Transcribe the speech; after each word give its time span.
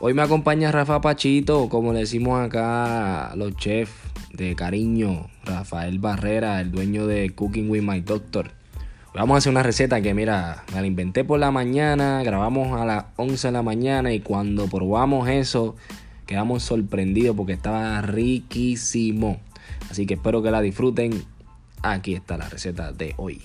Hoy 0.00 0.14
me 0.14 0.22
acompaña 0.22 0.70
Rafa 0.70 1.00
Pachito, 1.00 1.68
como 1.68 1.92
le 1.92 2.00
decimos 2.00 2.40
acá 2.40 3.32
los 3.34 3.56
chefs 3.56 3.92
de 4.32 4.54
cariño, 4.54 5.26
Rafael 5.44 5.98
Barrera, 5.98 6.60
el 6.60 6.70
dueño 6.70 7.08
de 7.08 7.30
Cooking 7.34 7.68
with 7.68 7.82
My 7.82 8.00
Doctor. 8.00 8.52
vamos 9.12 9.34
a 9.34 9.38
hacer 9.38 9.50
una 9.50 9.64
receta 9.64 10.00
que, 10.00 10.14
mira, 10.14 10.62
me 10.72 10.80
la 10.80 10.86
inventé 10.86 11.24
por 11.24 11.40
la 11.40 11.50
mañana, 11.50 12.22
grabamos 12.22 12.80
a 12.80 12.84
las 12.84 13.06
11 13.16 13.48
de 13.48 13.52
la 13.52 13.62
mañana 13.62 14.12
y 14.12 14.20
cuando 14.20 14.68
probamos 14.68 15.28
eso, 15.28 15.74
quedamos 16.26 16.62
sorprendidos 16.62 17.34
porque 17.34 17.54
estaba 17.54 18.00
riquísimo. 18.00 19.40
Así 19.90 20.06
que 20.06 20.14
espero 20.14 20.44
que 20.44 20.52
la 20.52 20.60
disfruten. 20.60 21.24
Aquí 21.82 22.14
está 22.14 22.38
la 22.38 22.48
receta 22.48 22.92
de 22.92 23.14
hoy. 23.16 23.42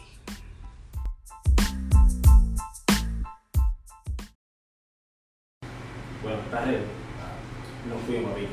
No 7.90 7.96
fuimos, 8.06 8.32
papi. 8.32 8.48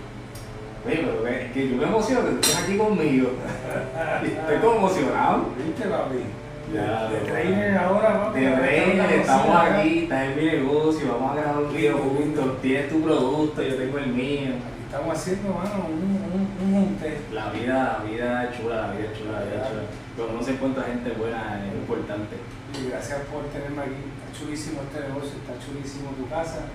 Oye, 0.86 0.96
pero 1.04 1.26
es 1.26 1.52
que 1.52 1.68
yo 1.68 1.76
me 1.76 1.84
emociono 1.84 2.24
que 2.24 2.30
tú 2.32 2.40
estés 2.40 2.56
aquí 2.64 2.76
conmigo. 2.78 3.30
Estoy 4.24 4.58
como 4.58 4.76
emocionado. 4.76 5.46
¿Viste, 5.64 5.84
papi? 5.88 6.16
Ya, 6.74 7.08
lo- 7.10 7.18
trainer 7.26 7.76
ahora, 7.78 8.24
papi. 8.24 8.40
De 8.40 8.56
Reiner, 8.56 9.12
estamos 9.12 9.56
aquí, 9.56 9.98
estás 10.04 10.22
en 10.24 10.36
mi 10.36 10.44
negocio, 10.44 11.08
vamos 11.12 11.32
a 11.32 11.40
grabar 11.40 11.62
un 11.64 11.74
video 11.74 11.98
juntos. 11.98 12.62
Tienes 12.62 12.88
tu 12.88 13.02
producto, 13.02 13.62
yo 13.62 13.74
tengo 13.76 13.98
el 13.98 14.06
mío. 14.08 14.50
Aquí 14.54 14.82
estamos 14.86 15.16
haciendo, 15.18 15.48
mano, 15.50 15.86
un, 15.88 16.64
un, 16.64 16.74
un. 16.74 16.98
La 17.34 17.50
vida, 17.50 17.98
la 18.02 18.10
vida 18.10 18.44
es 18.44 18.56
chula, 18.58 18.76
la 18.86 18.92
vida 18.92 19.08
es 19.12 19.18
chula, 19.18 19.32
la 19.40 19.44
vida 19.46 19.62
es 19.62 19.68
chula. 19.68 19.82
Cuando 20.16 20.34
uno 20.34 20.42
se 20.44 20.52
encuentra 20.52 20.84
gente 20.84 21.10
buena 21.12 21.60
es 21.66 21.74
importante. 21.74 22.36
Y 22.80 22.88
gracias 22.90 23.18
por 23.32 23.42
tenerme 23.50 23.82
aquí. 23.82 24.00
Está 24.14 24.38
chulísimo 24.38 24.80
este 24.86 25.08
negocio, 25.08 25.32
está 25.42 25.54
chulísimo 25.64 26.10
tu 26.16 26.28
casa. 26.28 26.70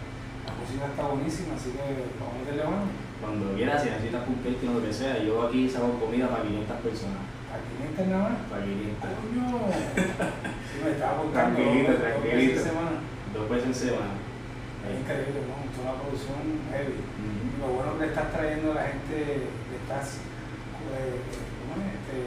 La 0.45 0.53
cocina 0.55 0.85
está 0.91 1.03
buenísima, 1.09 1.55
así 1.55 1.69
que 1.73 1.83
vamos 2.19 2.35
a 2.35 2.39
meterle 2.39 2.63
mano. 2.63 2.87
Cuando 3.21 3.53
quieras, 3.55 3.81
si 3.81 3.89
necesitas 3.89 4.27
un 4.27 4.35
cake 4.43 4.63
o 4.69 4.73
lo 4.77 4.81
que 4.85 4.93
sea, 4.93 5.17
yo 5.23 5.41
aquí 5.47 5.69
saco 5.69 5.97
comida 5.99 6.29
para 6.29 6.43
500 6.43 6.77
personas. 6.85 7.23
¿A 7.49 7.55
500 7.57 8.07
nada 8.11 8.23
más? 8.29 8.37
Para 8.51 8.61
500. 8.63 9.09
¡Coño! 9.15 9.45
Sí, 10.75 10.83
me 10.83 10.91
estaba 10.91 11.23
contando. 11.23 11.55
Tranquilito, 11.55 11.87
dos- 11.87 11.95
dos 11.95 12.11
tranquilito. 12.11 12.35
veces 12.35 12.59
a 12.59 12.69
semana. 12.69 12.93
Dos 13.31 13.45
veces 13.49 13.65
en 13.71 13.75
semana. 13.87 14.13
Es 14.83 14.93
increíble, 14.99 15.39
¿no? 15.47 15.55
Es 15.63 15.75
una 15.79 15.93
producción 16.03 16.39
heavy. 16.67 16.99
Lo 17.63 17.67
bueno 17.79 17.89
que 17.95 18.01
le 18.05 18.09
estás 18.11 18.27
trayendo 18.35 18.67
a 18.71 18.75
la 18.75 18.85
gente, 18.91 19.17
le 19.47 19.75
estás 19.79 20.19
eh, 20.19 21.15
¿cómo 21.63 21.79
es? 21.79 21.95
Este, 21.95 22.17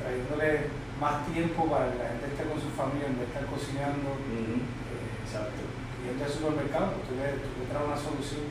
trayéndole 0.00 0.72
más 0.96 1.28
tiempo 1.28 1.68
para 1.68 1.92
que 1.92 2.00
la 2.00 2.08
gente 2.16 2.24
esté 2.32 2.42
con 2.48 2.56
su 2.58 2.72
familia 2.72 3.06
en 3.12 3.20
vez 3.20 3.28
de 3.28 3.30
estar 3.36 3.44
cocinando, 3.52 4.08
eh, 4.32 4.64
Exacto. 5.28 5.60
Yendo 6.10 6.24
al 6.26 6.32
supermercado, 6.34 6.98
tú 7.06 7.14
le, 7.14 7.38
tú 7.40 7.48
le 7.62 7.66
traes 7.70 7.86
una 7.86 7.96
solución. 7.96 8.44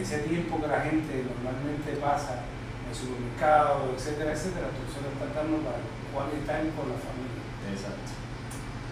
Ese 0.00 0.24
tiempo 0.24 0.56
que 0.62 0.68
la 0.72 0.80
gente 0.80 1.12
normalmente 1.28 1.98
pasa 2.00 2.48
en 2.48 2.88
el 2.88 2.96
supermercado, 2.96 3.92
etcétera, 3.92 4.32
etcétera, 4.32 4.72
tú 4.72 4.82
se 4.88 5.02
lo 5.04 5.12
estás 5.12 5.30
dando 5.36 5.60
para 5.66 5.82
quality 6.14 6.40
time 6.48 6.72
con 6.78 6.86
la 6.88 6.98
familia. 7.02 7.42
Exacto. 7.68 8.08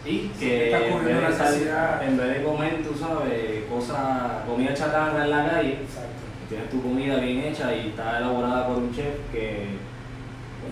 Y 0.05 0.29
que 0.37 0.73
está 0.73 0.87
en 0.87 1.05
vez, 1.05 1.17
de 1.17 1.29
estar- 1.29 2.03
en 2.05 2.17
vez 2.17 2.29
de 2.39 2.45
comer, 2.45 2.83
tú 2.83 2.93
sabes, 2.97 3.65
cosas, 3.69 4.45
comida 4.47 4.73
chatarra 4.75 5.25
en 5.25 5.31
la 5.31 5.51
calle, 5.51 5.73
Exacto. 5.85 6.21
tienes 6.49 6.71
tu 6.71 6.83
comida 6.83 7.17
bien 7.21 7.39
hecha 7.45 7.75
y 7.75 7.89
está 7.91 8.19
elaborada 8.19 8.67
por 8.67 8.79
un 8.79 8.93
chef 8.95 9.15
que... 9.33 9.79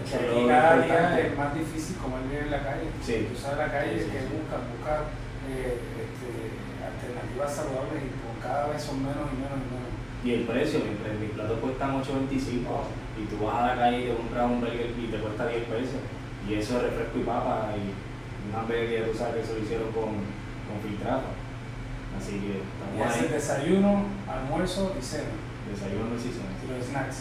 Aquí 0.08 0.46
cada 0.46 0.80
día 0.80 1.20
es 1.20 1.36
más 1.36 1.52
difícil 1.54 1.96
comer 1.96 2.20
bien 2.30 2.44
en 2.44 2.50
la 2.52 2.62
calle. 2.62 2.88
Sí. 3.04 3.28
Tú 3.30 3.38
sabes 3.38 3.58
la 3.58 3.72
calle 3.72 3.98
Sí, 3.98 4.04
sí, 4.04 4.10
que 4.12 4.20
sí. 4.20 4.26
busca, 4.32 4.56
busca 4.72 4.94
eh, 5.52 5.76
alternativas 7.38 7.54
saludables 7.54 8.02
y 8.02 8.10
por 8.18 8.34
cada 8.42 8.68
vez 8.68 8.82
son 8.82 8.98
menos 9.02 9.28
y 9.32 9.36
menos 9.36 9.58
y 9.58 9.66
menos. 9.70 9.90
Y 10.24 10.28
el 10.34 10.42
precio, 10.46 10.80
mi, 10.80 10.94
pre- 10.98 11.14
mis 11.18 11.30
platos 11.30 11.58
cuestan 11.60 12.02
8.25 12.02 12.66
y 13.18 13.24
tú 13.30 13.44
vas 13.46 13.54
a 13.62 13.66
la 13.68 13.76
calle 13.76 13.98
y 14.00 14.06
te 14.10 14.14
compras 14.16 14.44
un 14.50 14.60
burger 14.60 14.90
y 14.98 15.06
te 15.06 15.18
cuesta 15.18 15.46
10 15.46 15.64
pesos. 15.64 16.00
Y 16.48 16.54
eso 16.54 16.76
es 16.76 16.82
refresco 16.82 17.18
y 17.18 17.22
papa 17.22 17.70
y 17.78 17.94
una 18.50 18.64
vez 18.66 18.88
que 18.90 19.10
tú 19.10 19.16
sabes 19.18 19.34
que 19.34 19.40
eso 19.42 19.52
lo 19.54 19.62
hicieron 19.64 19.92
con, 19.92 20.10
con 20.66 20.76
filtrado. 20.82 21.22
Así 22.18 22.32
que 22.40 22.58
Y 22.58 22.98
estamos 22.98 23.14
ahí. 23.14 23.28
desayuno, 23.30 24.02
almuerzo 24.26 24.96
y 24.98 25.02
cena. 25.02 25.34
Desayuno 25.70 26.10
y 26.14 26.18
Y 26.18 26.32
cena. 26.32 26.76
los 26.78 26.86
snacks. 26.86 27.18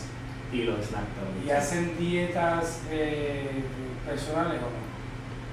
Y 0.51 0.63
los 0.63 0.77
snacks 0.85 1.13
también. 1.13 1.45
¿Y 1.45 1.51
hacen 1.51 1.97
dietas 1.99 2.81
eh, 2.89 3.61
personales 4.05 4.57
o 4.61 4.65
no? 4.73 4.87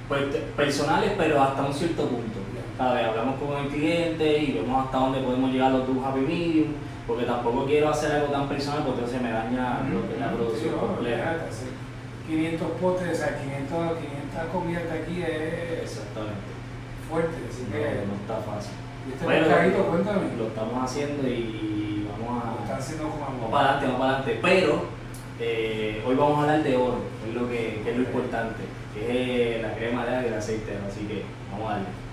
Pues 0.08 0.36
personales, 0.56 1.12
pero 1.18 1.42
hasta 1.42 1.62
un 1.64 1.74
cierto 1.74 2.08
punto. 2.08 2.38
¿Sabes? 2.76 3.06
Hablamos 3.06 3.36
con 3.40 3.56
el 3.64 3.68
cliente 3.68 4.38
y 4.38 4.52
vemos 4.52 4.84
hasta 4.84 4.98
dónde 4.98 5.20
podemos 5.20 5.50
llegar 5.52 5.70
los 5.70 5.86
dos 5.86 5.96
happy 6.04 6.20
medium, 6.20 6.68
porque 7.06 7.24
tampoco 7.24 7.66
quiero 7.66 7.88
hacer 7.88 8.10
algo 8.12 8.26
tan 8.32 8.48
personal 8.48 8.82
porque 8.82 8.98
entonces 9.00 9.22
me 9.22 9.30
daña 9.30 9.80
lo 9.92 10.08
que 10.08 10.14
es 10.14 10.20
la 10.20 10.32
producción 10.32 10.74
Sí, 10.74 11.12
hacer 11.12 11.68
500 12.26 12.68
potes, 12.80 13.12
o 13.12 13.14
sea, 13.14 13.38
500, 13.38 13.98
500 13.98 14.52
comidas 14.52 14.82
de 14.84 14.98
aquí 14.98 15.22
es 15.22 15.82
Exactamente. 15.82 16.50
fuerte, 17.08 17.36
así 17.48 17.62
No, 17.68 17.76
que... 17.76 18.06
no 18.08 18.14
está 18.16 18.36
fácil. 18.42 18.72
¿Y 19.06 19.12
este 19.12 19.24
Bueno, 19.24 19.46
pescadito, 19.46 19.84
cuéntame? 19.84 20.20
Lo 20.38 20.46
estamos 20.48 20.84
haciendo 20.90 21.28
y 21.28 22.08
vamos 22.10 22.42
Lo 22.42 22.62
están 22.64 22.76
a. 22.76 22.78
haciendo 22.80 23.04
como 23.10 23.20
Vamos 23.26 23.50
para 23.52 23.78
adelante, 23.78 23.86
vamos 23.86 24.00
para 24.00 24.12
adelante. 24.18 24.40
Pero 24.42 24.82
eh, 25.38 26.02
hoy 26.06 26.14
vamos 26.16 26.38
a 26.38 26.42
hablar 26.42 26.62
de 26.64 26.76
oro, 26.76 26.98
es 27.28 27.34
lo, 27.34 27.48
que, 27.48 27.82
que 27.84 27.90
es 27.90 27.96
lo 27.96 28.02
importante, 28.02 28.62
que 28.94 29.56
es 29.56 29.62
la 29.62 29.74
crema 29.74 30.06
de 30.06 30.22
y 30.24 30.26
el 30.28 30.34
aceite, 30.34 30.72
así 30.88 31.06
que 31.06 31.22
vamos 31.52 31.68
a 31.70 31.72
darle. 31.74 32.03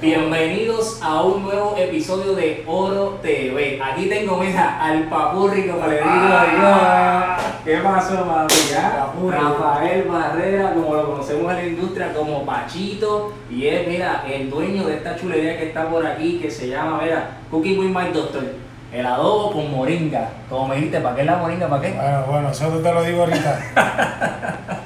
Bienvenidos 0.00 1.00
a 1.02 1.22
un 1.22 1.42
nuevo 1.42 1.74
episodio 1.76 2.34
de 2.36 2.62
Oro 2.68 3.18
TV. 3.20 3.80
Aquí 3.82 4.06
tengo, 4.06 4.36
mira, 4.36 4.78
al 4.80 5.08
papurri, 5.08 5.66
como 5.66 5.88
le 5.88 5.94
digo 5.96 6.06
Ah. 6.08 7.36
yo. 7.36 7.64
¿Qué 7.64 7.78
pasó, 7.78 8.24
mami? 8.24 8.48
¿Ya? 8.70 9.08
Rafael 9.28 10.04
Barrera, 10.04 10.72
como 10.74 10.94
lo 10.94 11.10
conocemos 11.10 11.50
en 11.50 11.56
la 11.56 11.64
industria, 11.66 12.12
como 12.14 12.46
Pachito. 12.46 13.32
Y 13.50 13.66
es, 13.66 13.88
mira, 13.88 14.22
el 14.30 14.48
dueño 14.48 14.84
de 14.86 14.94
esta 14.98 15.16
chulería 15.16 15.58
que 15.58 15.66
está 15.66 15.88
por 15.88 16.06
aquí, 16.06 16.38
que 16.40 16.48
se 16.48 16.68
llama, 16.68 17.00
mira, 17.02 17.30
Cooking 17.50 17.80
with 17.80 17.88
My 17.88 18.12
Doctor. 18.12 18.44
El 18.92 19.04
adobo 19.04 19.50
con 19.52 19.70
moringa. 19.72 20.28
Como 20.48 20.68
me 20.68 20.76
dijiste, 20.76 21.00
¿para 21.00 21.16
qué 21.16 21.24
la 21.24 21.36
moringa? 21.38 21.68
¿Para 21.68 21.82
qué? 21.82 21.92
Bueno, 21.92 22.24
bueno, 22.30 22.50
eso 22.50 22.68
te 22.68 22.92
lo 22.94 23.02
digo 23.02 23.22
ahorita. 23.24 23.58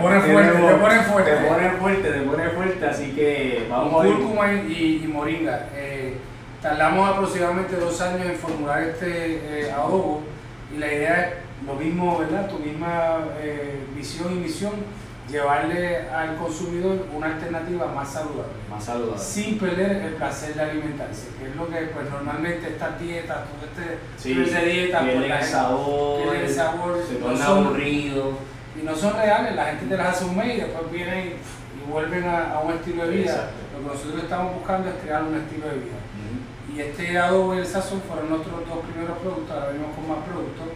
Fuerte, 0.00 0.28
te 0.28 0.74
pone 0.74 1.00
fuerte. 1.02 1.30
Te 1.30 1.46
pone 1.48 1.70
fuerte, 1.70 2.10
te 2.10 2.20
pone 2.20 2.48
fuerte, 2.50 2.86
así 2.86 3.12
que 3.12 3.66
vamos 3.70 3.92
a 3.92 3.96
Con 3.96 4.06
ver. 4.06 4.14
cúrcuma 4.16 4.52
y, 4.52 5.02
y 5.04 5.08
moringa. 5.08 5.66
Eh, 5.74 6.16
tardamos 6.62 7.08
aproximadamente 7.10 7.76
dos 7.76 8.00
años 8.00 8.26
en 8.26 8.36
formular 8.36 8.82
este 8.82 9.66
eh, 9.66 9.72
adobo 9.72 10.22
y 10.74 10.78
la 10.78 10.86
idea 10.92 11.24
es 11.28 11.66
lo 11.66 11.74
mismo, 11.74 12.18
¿verdad? 12.18 12.48
Tu 12.48 12.58
misma 12.58 13.18
eh, 13.40 13.80
visión 13.96 14.32
y 14.32 14.36
misión, 14.36 14.72
llevarle 15.30 16.08
al 16.08 16.36
consumidor 16.36 17.06
una 17.14 17.26
alternativa 17.26 17.86
más 17.86 18.10
saludable. 18.12 18.52
Más 18.70 18.82
saludable. 18.84 19.18
Sin 19.18 19.58
perder 19.58 19.90
el 19.92 20.14
placer 20.14 20.54
de 20.54 20.60
alimentarse, 20.62 21.28
que 21.38 21.48
es 21.50 21.56
lo 21.56 21.68
que 21.68 21.76
pues 21.92 22.10
normalmente 22.10 22.68
estas 22.68 22.98
dietas, 23.00 23.38
tú 23.44 23.66
este 23.66 23.98
Sí, 24.16 24.34
de 24.34 24.64
dieta, 24.72 25.00
pues, 25.00 25.30
el 25.30 25.42
sabor, 25.44 26.34
el 26.34 26.48
sabor, 26.48 27.04
se 27.06 27.14
no 27.18 27.26
torna 27.26 27.44
son- 27.44 27.66
aburrido. 27.66 28.32
Y 28.80 28.84
no 28.84 28.94
son 28.96 29.14
reales, 29.14 29.54
la 29.54 29.64
gente 29.66 29.86
te 29.86 29.96
las 29.96 30.08
hace 30.16 30.24
un 30.24 30.36
mes 30.36 30.54
y 30.56 30.60
después 30.60 30.90
vienen 30.92 31.26
y, 31.26 31.30
y 31.30 31.90
vuelven 31.90 32.24
a, 32.24 32.52
a 32.54 32.60
un 32.60 32.74
estilo 32.74 33.06
de 33.06 33.16
vida. 33.16 33.30
Exacto. 33.32 33.52
Lo 33.72 33.78
que 33.88 33.94
nosotros 33.94 34.22
estamos 34.22 34.54
buscando 34.54 34.88
es 34.88 34.94
crear 35.02 35.22
un 35.22 35.34
estilo 35.36 35.66
de 35.68 35.74
vida. 35.74 35.98
Y 36.74 36.80
este 36.80 37.18
adobo 37.18 37.54
y 37.54 37.58
el 37.58 37.66
sazón 37.66 38.00
fueron 38.06 38.28
nuestros 38.28 38.54
dos 38.68 38.78
primeros 38.92 39.18
productos, 39.18 39.50
ahora 39.50 39.68
venimos 39.72 39.94
con 39.96 40.08
más 40.08 40.18
productos. 40.28 40.66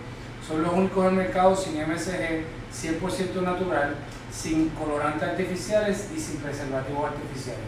Son 0.46 0.62
los 0.62 0.72
únicos 0.72 1.04
en 1.04 1.10
el 1.10 1.16
mercado 1.16 1.54
sin 1.54 1.74
MSG, 1.74 2.42
100% 2.72 3.42
natural, 3.42 3.94
sin 4.32 4.70
colorantes 4.70 5.22
artificiales 5.28 6.10
y 6.16 6.18
sin 6.18 6.40
preservativos 6.40 7.04
artificiales. 7.10 7.62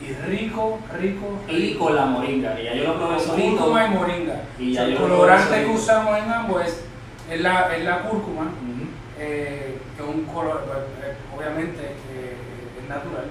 Y 0.00 0.12
rico, 0.28 0.78
rico, 0.98 1.38
Y 1.48 1.56
rico. 1.56 1.84
con 1.86 1.94
la 1.96 2.06
moringa, 2.06 2.54
que 2.56 2.64
ya 2.64 2.74
yo 2.74 2.84
lo 2.84 2.96
probé 2.96 3.20
solito. 3.20 3.56
cúrcuma 3.56 3.86
y 3.86 3.90
moringa. 3.90 4.40
Y 4.58 4.70
O 4.70 4.74
ya 4.74 4.80
sea, 4.80 4.88
el 4.88 4.96
colorante 4.96 5.64
que 5.64 5.70
usamos 5.70 6.18
en 6.18 6.30
ambos 6.30 6.62
es, 6.64 6.84
es 7.30 7.40
la, 7.40 7.76
es 7.76 7.84
la 7.84 8.02
cúrcuma, 8.02 8.50
eh, 9.18 9.67
un 10.18 10.24
color, 10.26 10.62
eh, 11.02 11.14
obviamente 11.36 11.80
eh, 12.12 12.36
es 12.82 12.88
natural. 12.88 13.26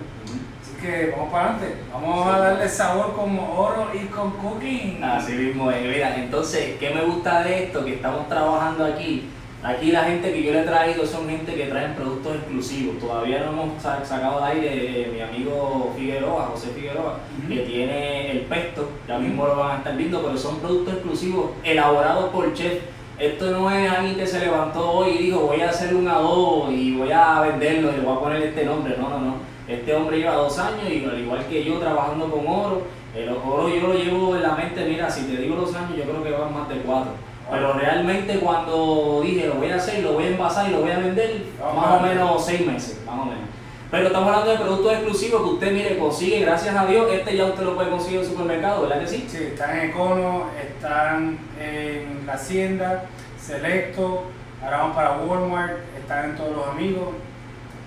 Así 0.62 0.81
que 0.81 1.12
vamos 1.12 1.31
para 1.31 1.51
adelante, 1.51 1.75
vamos 1.92 2.28
a 2.28 2.39
darle 2.39 2.69
sabor 2.69 3.13
como 3.16 3.60
oro 3.60 3.89
y 3.94 4.06
con 4.07 4.31
cooking. 4.31 5.04
Así 5.04 5.34
mismo 5.34 5.72
es. 5.72 5.81
Mira, 5.84 6.16
entonces, 6.16 6.78
¿qué 6.80 6.89
me 6.92 7.04
gusta 7.04 7.44
de 7.44 7.66
esto? 7.66 7.84
Que 7.84 7.95
estamos 7.95 8.28
trabajando 8.28 8.86
aquí. 8.86 9.30
Aquí 9.63 9.92
la 9.92 10.04
gente 10.04 10.31
que 10.31 10.44
yo 10.44 10.54
le 10.54 10.62
he 10.62 10.63
traído 10.63 11.06
son 11.06 11.28
gente 11.28 11.56
que 11.56 11.66
traen 11.66 11.95
productos 11.95 12.36
exclusivos. 12.36 13.00
Todavía 13.00 13.40
no 13.40 13.51
hemos 13.51 13.81
sacado 13.81 14.44
al 14.44 14.51
aire 14.51 15.01
eh, 15.01 15.12
mi 15.12 15.19
amigo 15.19 15.94
Figueroa, 15.98 16.45
José 16.54 16.68
Figueroa, 16.75 17.19
que 17.48 17.60
tiene 17.62 18.31
el 18.31 18.42
pesto, 18.42 18.88
ya 19.07 19.18
mismo 19.18 19.48
lo 19.48 19.57
van 19.57 19.72
a 19.72 19.78
estar 19.80 19.98
viendo, 19.98 20.22
pero 20.22 20.38
son 20.38 20.60
productos 20.60 20.94
exclusivos 20.94 21.51
elaborados 21.63 22.30
por 22.30 22.54
chef. 22.54 22.83
Esto 23.19 23.50
no 23.50 23.72
es 23.72 23.90
alguien 23.90 24.16
que 24.16 24.28
se 24.28 24.40
levantó 24.40 24.92
hoy 24.92 25.10
y 25.10 25.24
dijo 25.24 25.40
voy 25.40 25.62
a 25.62 25.72
hacer 25.72 25.96
un 25.96 26.08
adobo 26.08 26.69
y 26.72 26.96
voy 26.96 27.12
a 27.12 27.42
venderlo 27.42 27.92
y 27.92 27.96
le 27.96 28.02
voy 28.02 28.16
a 28.16 28.19
poner 28.19 28.44
este 28.44 28.64
nombre. 28.64 28.96
No, 28.96 29.10
no, 29.10 29.19
no. 29.19 29.34
Este 29.68 29.96
hombre 29.96 30.19
lleva 30.19 30.36
dos 30.36 30.60
años 30.60 30.84
y 30.88 31.04
al 31.04 31.19
igual 31.19 31.44
que 31.48 31.64
yo 31.64 31.80
trabajando 31.80 32.30
con 32.30 32.48
oro, 32.48 32.84
el 33.16 33.30
oro 33.30 33.69
yo 33.69 33.88
lo 33.88 33.94
llevo 33.96 34.36
en 34.36 34.44
la 34.44 34.54
mente, 34.54 34.86
mira, 34.86 35.10
si 35.10 35.25
te 35.25 35.42
digo 35.42 35.56
los 35.56 35.74
años, 35.74 35.98
yo 35.98 36.04
creo 36.04 36.24
que 36.24 36.30
van 36.30 36.54
más 36.54 36.69
de 36.69 36.75
cuatro. 36.78 37.14
Pero 37.50 37.74
realmente 37.74 38.38
cuando 38.40 39.22
dije 39.24 39.48
lo 39.48 39.56
voy 39.56 39.72
a 39.72 39.78
hacer, 39.78 40.04
lo 40.04 40.14
voy 40.14 40.25
a 40.25 40.28
envasar 40.28 40.69
y 40.69 40.74
lo 40.74 40.81
voy 40.81 40.92
a 40.92 41.00
vender, 41.00 41.42
más 41.75 42.00
o 42.00 42.04
menos 42.04 42.46
seis 42.46 42.68
meses, 42.68 43.02
más 43.04 43.19
o 43.19 43.25
menos. 43.25 43.56
Pero 43.89 44.07
estamos 44.07 44.28
hablando 44.28 44.51
de 44.51 44.57
productos 44.57 44.94
exclusivos 44.94 45.42
que 45.44 45.50
usted, 45.50 45.72
mire, 45.72 45.98
consigue, 45.98 46.42
gracias 46.42 46.75
a 46.75 46.86
Dios, 46.86 47.07
este 47.10 47.38
ya 47.38 47.45
usted 47.45 47.63
lo 47.63 47.75
puede 47.75 47.89
conseguir 47.89 48.19
en 48.19 48.25
el 48.25 48.30
supermercado, 48.30 48.81
¿verdad 48.81 49.00
que 49.00 49.07
sí? 49.07 49.25
Sí, 49.30 49.38
están 49.38 49.78
en 49.78 49.89
Econo, 49.89 50.48
están 50.62 51.38
en 51.57 52.25
la 52.25 52.34
Hacienda, 52.34 53.06
Selecto, 53.39 54.24
ahora 54.62 54.78
vamos 54.80 54.95
para 54.95 55.18
Walmart, 55.19 55.78
están 55.98 56.31
en 56.31 56.36
todos 56.36 56.54
los 56.54 56.68
amigos. 56.68 57.07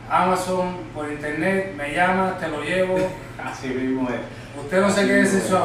Amazon, 0.09 0.77
por 0.95 1.11
internet, 1.11 1.75
me 1.77 1.95
llama, 1.95 2.37
te 2.41 2.49
lo 2.49 2.63
llevo. 2.63 2.97
Así 3.45 3.69
mismo 3.69 4.09
es. 4.09 4.17
Usted 4.59 4.81
no 4.81 4.91
se 4.91 5.07
quede 5.07 5.25
sin 5.25 5.41
su 5.43 5.57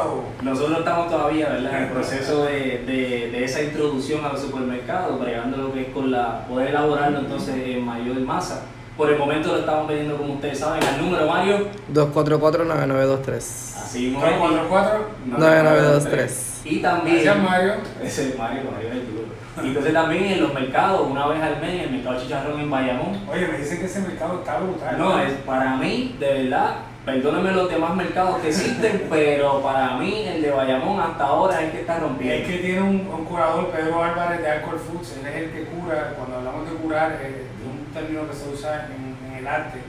Nosotros 0.42 0.78
estamos 0.78 1.08
todavía 1.10 1.48
¿verdad? 1.48 1.76
en 1.76 1.82
el 1.84 1.90
proceso 1.90 2.44
de, 2.44 2.84
de, 2.86 3.30
de, 3.32 3.44
esa 3.44 3.62
introducción 3.62 4.24
al 4.24 4.38
supermercado, 4.38 5.18
bregando 5.18 5.56
lo 5.56 5.72
que 5.72 5.82
es 5.82 5.88
con 5.88 6.10
la, 6.12 6.46
poder 6.46 6.68
elaborarlo 6.68 7.18
entonces 7.18 7.56
en 7.56 7.84
mayor 7.84 8.20
masa. 8.20 8.62
Por 8.96 9.10
el 9.10 9.18
momento 9.18 9.52
lo 9.52 9.58
estamos 9.58 9.88
vendiendo, 9.88 10.16
como 10.16 10.34
ustedes 10.34 10.58
saben, 10.58 10.82
al 10.82 10.98
número 10.98 11.26
Mario 11.26 11.68
244-9923. 11.92 13.36
Así 13.36 14.16
244-9923. 14.16 16.30
Y 16.64 16.78
también. 16.80 17.22
Gracias, 17.22 17.44
Mario. 17.44 17.72
Ese 18.02 18.28
es 18.30 18.38
Mario, 18.38 18.62
Mario 18.72 18.88
es 18.88 18.94
el 18.94 19.06
duro. 19.06 19.26
Y 19.62 19.66
entonces 19.68 19.92
también 19.92 20.24
en 20.24 20.42
los 20.42 20.54
mercados, 20.54 21.06
una 21.08 21.26
vez 21.28 21.42
al 21.42 21.60
mes, 21.60 21.74
en 21.74 21.80
el 21.80 21.90
mercado 21.90 22.20
Chicharrón 22.20 22.60
en 22.60 22.70
Bayamón. 22.70 23.20
Oye, 23.30 23.48
me 23.48 23.58
dicen 23.58 23.78
que 23.80 23.86
ese 23.86 24.00
mercado 24.00 24.38
está 24.38 24.58
brutal. 24.58 24.98
No, 24.98 25.20
es 25.20 25.32
para 25.46 25.76
mí, 25.76 26.16
de 26.18 26.44
verdad, 26.44 26.76
perdónenme 27.04 27.52
los 27.52 27.70
demás 27.70 27.94
mercados 27.96 28.38
que 28.40 28.48
existen, 28.48 29.06
pero 29.10 29.60
para 29.62 29.96
mí 29.96 30.24
el 30.26 30.42
de 30.42 30.50
Bayamón 30.50 31.00
hasta 31.00 31.24
ahora 31.24 31.62
es 31.62 31.72
que 31.72 31.80
está 31.80 31.98
rompiendo. 31.98 32.34
Es 32.34 32.46
que 32.48 32.58
tiene 32.58 32.80
un, 32.80 33.08
un 33.08 33.24
curador, 33.24 33.68
Pedro 33.68 34.02
Álvarez 34.02 34.40
de 34.40 34.50
Alcohol 34.50 34.78
Foods, 34.78 35.16
él 35.20 35.26
es 35.26 35.36
el 35.36 35.50
que 35.50 35.64
cura, 35.64 36.14
cuando 36.18 36.36
hablamos 36.36 36.70
de 36.70 36.76
curar, 36.76 37.18
eh, 37.22 37.46
término 37.96 38.28
que 38.28 38.36
se 38.36 38.48
usa 38.48 38.88
en, 38.92 39.16
en 39.30 39.38
el 39.38 39.46
arte. 39.46 39.80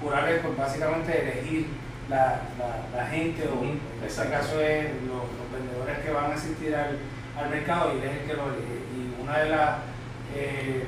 Curar 0.00 0.28
es 0.28 0.40
pues, 0.40 0.56
básicamente 0.56 1.12
elegir 1.12 1.66
la, 2.08 2.40
la, 2.58 2.98
la 3.02 3.06
gente, 3.06 3.46
o 3.48 3.62
en 3.62 3.78
este 4.04 4.28
caso 4.28 4.60
es 4.60 4.88
los, 5.06 5.28
los, 5.28 5.46
vendedores 5.52 5.98
que 5.98 6.10
van 6.10 6.32
a 6.32 6.34
asistir 6.34 6.74
al, 6.74 6.96
al 7.36 7.50
mercado 7.50 7.92
y 7.94 7.98
es 7.98 8.12
el 8.12 8.26
que 8.26 8.34
lo 8.34 8.48
elige 8.48 8.80
una 9.30 9.38
de 9.38 9.50
las 9.50 9.70
eh, 10.34 10.84
eh, 10.84 10.86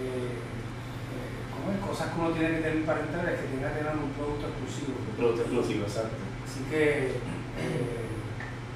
eh 0.00 1.86
cosas 1.86 2.08
que 2.12 2.20
uno 2.20 2.30
tiene 2.30 2.56
que 2.56 2.62
tener 2.62 2.84
para 2.84 3.00
entrar 3.00 3.28
es 3.28 3.40
que 3.40 3.46
tiene 3.46 3.62
que 3.62 3.78
tener 3.78 3.92
un 3.94 4.10
producto 4.10 4.46
exclusivo. 4.48 4.98
Un 5.10 5.16
producto 5.16 5.42
exclusivo, 5.42 5.84
exacto. 5.84 6.16
Así 6.44 6.60
que 6.68 7.06
eh, 7.08 8.10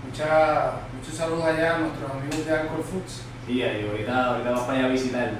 mucha, 0.06 0.86
muchos 0.94 1.14
saludos 1.14 1.44
allá 1.44 1.76
a 1.76 1.78
nuestros 1.78 2.10
amigos 2.10 2.46
de 2.46 2.52
Alcohol 2.52 2.84
Foods. 2.84 3.22
Sí, 3.46 3.62
ahí 3.62 3.86
ahorita, 3.88 4.26
ahorita 4.26 4.50
vas 4.50 4.60
para 4.60 4.78
allá 4.78 4.86
a 4.86 4.92
visitar. 4.92 5.30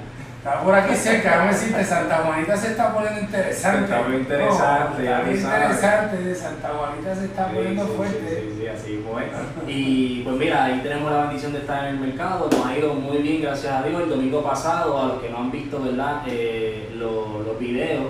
Está 0.45 0.61
por 0.61 0.75
aquí 0.75 0.95
cerca, 0.95 1.31
déjame 1.31 1.53
decirte, 1.53 1.83
Santa 1.83 2.17
Juanita 2.17 2.55
se 2.55 2.67
está 2.67 2.93
poniendo 2.93 3.19
interesante. 3.19 3.85
Está 3.85 4.07
muy 4.07 4.17
interesante. 4.17 5.03
está 5.33 5.33
interesante, 5.33 6.35
Santa 6.35 6.69
Juanita 6.69 7.15
se 7.15 7.25
está 7.25 7.47
poniendo 7.47 7.87
fuerte. 7.87 8.43
Sí, 8.51 8.59
sí, 8.59 8.67
así 8.67 9.03
fue. 9.11 9.23
Y 9.67 10.21
pues 10.21 10.35
mira, 10.35 10.65
ahí 10.65 10.81
tenemos 10.83 11.11
la 11.11 11.21
bendición 11.21 11.51
de 11.51 11.61
estar 11.61 11.87
en 11.87 11.95
el 11.95 11.99
mercado, 11.99 12.47
nos 12.51 12.63
ha 12.63 12.77
ido 12.77 12.93
muy 12.93 13.17
bien, 13.23 13.41
gracias 13.41 13.73
a 13.73 13.87
Dios. 13.87 14.03
El 14.03 14.09
domingo 14.09 14.43
pasado, 14.43 15.01
a 15.01 15.07
los 15.07 15.19
que 15.23 15.31
no 15.31 15.39
han 15.39 15.51
visto, 15.51 15.81
¿verdad? 15.81 16.21
Eh, 16.27 16.91
los, 16.93 17.43
los 17.43 17.59
videos, 17.59 18.03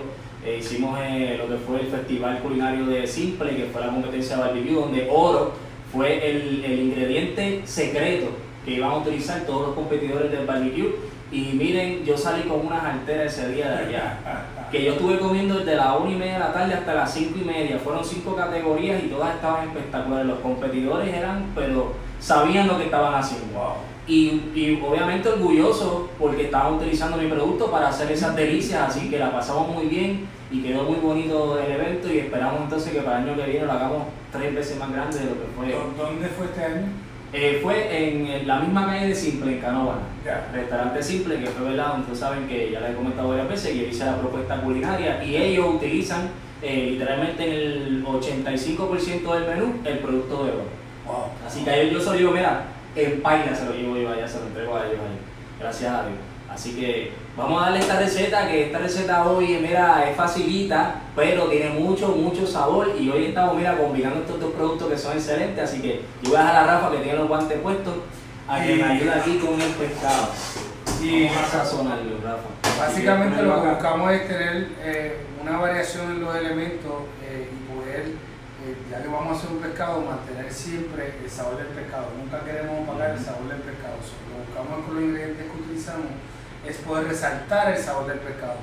eh, 0.45 0.57
hicimos 0.59 0.99
eh, 1.01 1.37
lo 1.37 1.47
que 1.47 1.63
fue 1.63 1.79
el 1.79 1.87
Festival 1.87 2.39
Culinario 2.39 2.85
de 2.87 3.07
Simple, 3.07 3.55
que 3.55 3.69
fue 3.71 3.79
la 3.79 3.87
competencia 3.87 4.35
de 4.35 4.41
barbecue, 4.41 4.73
donde 4.73 5.07
oro 5.09 5.53
fue 5.89 6.31
el, 6.31 6.65
el 6.65 6.79
ingrediente 6.79 7.61
secreto 7.63 8.27
que 8.65 8.71
iban 8.71 8.91
a 8.91 8.97
utilizar 8.97 9.39
todos 9.45 9.67
los 9.67 9.75
competidores 9.75 10.29
del 10.31 10.45
barbecue 10.45 11.14
y 11.35 11.51
miren, 11.53 12.05
yo 12.05 12.17
salí 12.17 12.43
con 12.43 12.65
unas 12.65 12.81
alteras 12.81 13.37
ese 13.37 13.51
día 13.51 13.69
de 13.69 13.77
allá. 13.87 14.17
Que 14.71 14.85
yo 14.85 14.93
estuve 14.93 15.19
comiendo 15.19 15.55
desde 15.55 15.75
las 15.75 15.99
1 15.99 16.09
y 16.09 16.15
media 16.15 16.33
de 16.35 16.39
la 16.39 16.53
tarde 16.53 16.73
hasta 16.75 16.93
las 16.93 17.13
5 17.13 17.39
y 17.41 17.43
media. 17.43 17.77
Fueron 17.77 18.05
cinco 18.05 18.37
categorías 18.37 19.03
y 19.03 19.07
todas 19.07 19.35
estaban 19.35 19.67
espectaculares. 19.67 20.27
Los 20.27 20.39
competidores 20.39 21.13
eran, 21.13 21.47
pero 21.53 21.91
sabían 22.21 22.67
lo 22.67 22.77
que 22.77 22.85
estaban 22.85 23.15
haciendo. 23.15 23.75
Y, 24.07 24.43
y, 24.55 24.81
obviamente 24.81 25.27
orgulloso 25.27 26.09
porque 26.17 26.43
estaban 26.43 26.75
utilizando 26.75 27.17
mi 27.17 27.27
producto 27.27 27.69
para 27.69 27.89
hacer 27.89 28.09
esas 28.13 28.33
delicias, 28.33 28.87
así 28.87 29.09
que 29.09 29.19
la 29.19 29.33
pasamos 29.33 29.67
muy 29.67 29.87
bien 29.87 30.27
y 30.49 30.61
quedó 30.61 30.83
muy 30.83 30.99
bonito 30.99 31.59
el 31.59 31.69
evento 31.69 32.13
y 32.13 32.19
esperamos 32.19 32.61
entonces 32.61 32.93
que 32.93 33.01
para 33.01 33.19
el 33.19 33.29
año 33.29 33.35
que 33.35 33.49
viene 33.49 33.65
lo 33.65 33.73
hagamos 33.73 34.03
tres 34.31 34.55
veces 34.55 34.77
más 34.77 34.93
grande 34.93 35.19
de 35.19 35.25
lo 35.25 35.31
que 35.33 35.47
fue. 35.57 35.75
¿Dónde 35.97 36.27
fue 36.29 36.45
este 36.45 36.63
año? 36.63 36.87
Eh, 37.37 37.59
fue 37.61 37.75
en 37.91 38.47
la 38.47 38.59
misma 38.59 38.85
calle 38.85 39.09
de 39.09 39.15
Simple, 39.15 39.51
en 39.51 39.59
Canóvana. 39.59 40.03
Restaurante 40.53 41.03
Simple, 41.03 41.37
que 41.37 41.47
fue 41.47 41.67
verdad, 41.67 41.99
ustedes 41.99 42.19
saben 42.19 42.47
que 42.47 42.71
ya 42.71 42.79
les 42.79 42.91
he 42.91 42.95
comentado 42.95 43.27
varias 43.27 43.49
veces, 43.49 43.73
que 43.73 43.77
yo 43.79 43.87
hice 43.87 44.05
la 44.05 44.17
propuesta 44.17 44.61
culinaria 44.61 45.21
y 45.21 45.35
ellos 45.35 45.75
utilizan 45.75 46.29
eh, 46.61 46.91
literalmente 46.91 47.43
en 47.43 47.51
el 47.51 48.05
85% 48.05 49.33
del 49.33 49.49
menú 49.49 49.73
el 49.83 49.99
producto 49.99 50.45
de 50.45 50.51
oro. 50.51 50.63
Así 51.45 51.65
que 51.65 51.69
a 51.71 51.77
ellos 51.77 51.95
yo 51.95 51.99
solo 51.99 52.19
digo, 52.19 52.31
mira, 52.31 52.67
en 52.95 53.21
paila 53.21 53.53
se 53.53 53.65
lo 53.65 53.73
llevo 53.73 53.97
yo 53.97 54.11
allá, 54.11 54.25
se 54.25 54.39
lo 54.39 54.45
entrego 54.45 54.77
a 54.77 54.85
ellos 54.85 54.99
ahí. 55.01 55.19
Gracias 55.59 55.91
a 55.91 56.07
Dios. 56.07 56.17
Así 56.55 56.71
que 56.71 57.11
vamos 57.35 57.61
a 57.61 57.65
darle 57.65 57.79
esta 57.79 57.99
receta, 57.99 58.47
que 58.47 58.67
esta 58.67 58.79
receta 58.79 59.25
hoy, 59.25 59.59
mira, 59.61 60.09
es 60.09 60.15
facilita, 60.15 61.01
pero 61.13 61.49
tiene 61.49 61.71
mucho, 61.71 62.07
mucho 62.07 62.47
sabor. 62.47 62.95
Y 62.97 63.09
hoy 63.09 63.25
estamos, 63.25 63.57
mira, 63.57 63.77
combinando 63.77 64.21
estos 64.21 64.39
dos 64.39 64.53
productos 64.53 64.89
que 64.89 64.97
son 64.97 65.17
excelentes. 65.17 65.61
Así 65.61 65.81
que 65.81 66.05
yo 66.23 66.29
voy 66.29 66.37
a 66.37 66.43
dejar 66.43 66.55
a 66.55 66.63
Rafa 66.63 66.91
que 66.91 66.99
tiene 66.99 67.17
los 67.17 67.27
guantes 67.27 67.59
puestos 67.59 67.95
a 68.47 68.63
que 68.63 68.75
me 68.75 68.83
ayude 68.83 69.11
aquí 69.11 69.37
con 69.37 69.59
el 69.59 69.69
pescado. 69.71 70.29
Y 71.03 71.27
vamos 71.27 71.43
a 71.43 71.47
sazonarlo, 71.47 72.17
Rafa. 72.23 72.85
Básicamente 72.85 73.41
lo 73.41 73.61
que 73.61 73.67
buscamos 73.67 74.11
es 74.13 74.27
tener 74.29 74.67
eh, 74.79 75.17
una 75.41 75.57
variación 75.57 76.11
en 76.11 76.21
los 76.21 76.35
elementos 76.37 77.03
eh, 77.21 77.49
y 77.51 77.73
poder, 77.73 77.99
eh, 78.63 78.77
ya 78.89 79.01
que 79.01 79.09
vamos 79.09 79.33
a 79.33 79.37
hacer 79.37 79.51
un 79.51 79.59
pescado, 79.59 79.99
mantener 79.99 80.53
siempre 80.53 81.15
el 81.21 81.29
sabor 81.29 81.57
del 81.57 81.67
pescado. 81.67 82.07
Nunca 82.17 82.45
queremos 82.45 82.87
apagar 82.87 83.11
el 83.11 83.19
sabor 83.19 83.49
del 83.49 83.59
pescado. 83.59 83.95
lo 84.31 84.45
buscamos 84.45 84.85
con 84.85 84.95
los 84.95 85.03
ingredientes 85.03 85.51
que 85.51 85.61
utilizamos 85.61 86.07
es 86.67 86.77
poder 86.77 87.07
resaltar 87.07 87.73
el 87.73 87.77
sabor 87.77 88.07
del 88.07 88.19
pescado. 88.19 88.55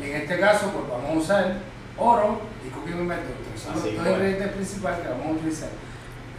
Y 0.00 0.10
en 0.10 0.16
este 0.16 0.38
caso, 0.38 0.70
pues 0.70 0.88
vamos 0.88 1.10
a 1.10 1.18
usar 1.18 1.54
oro 1.96 2.40
y 2.66 2.70
cooking 2.70 3.00
inventor. 3.00 3.34
Son 3.56 3.74
los 3.74 3.82
dos 3.82 3.92
ingredientes 3.92 4.48
principales 4.48 5.00
que 5.00 5.08
vamos 5.08 5.26
a 5.26 5.30
utilizar. 5.30 5.68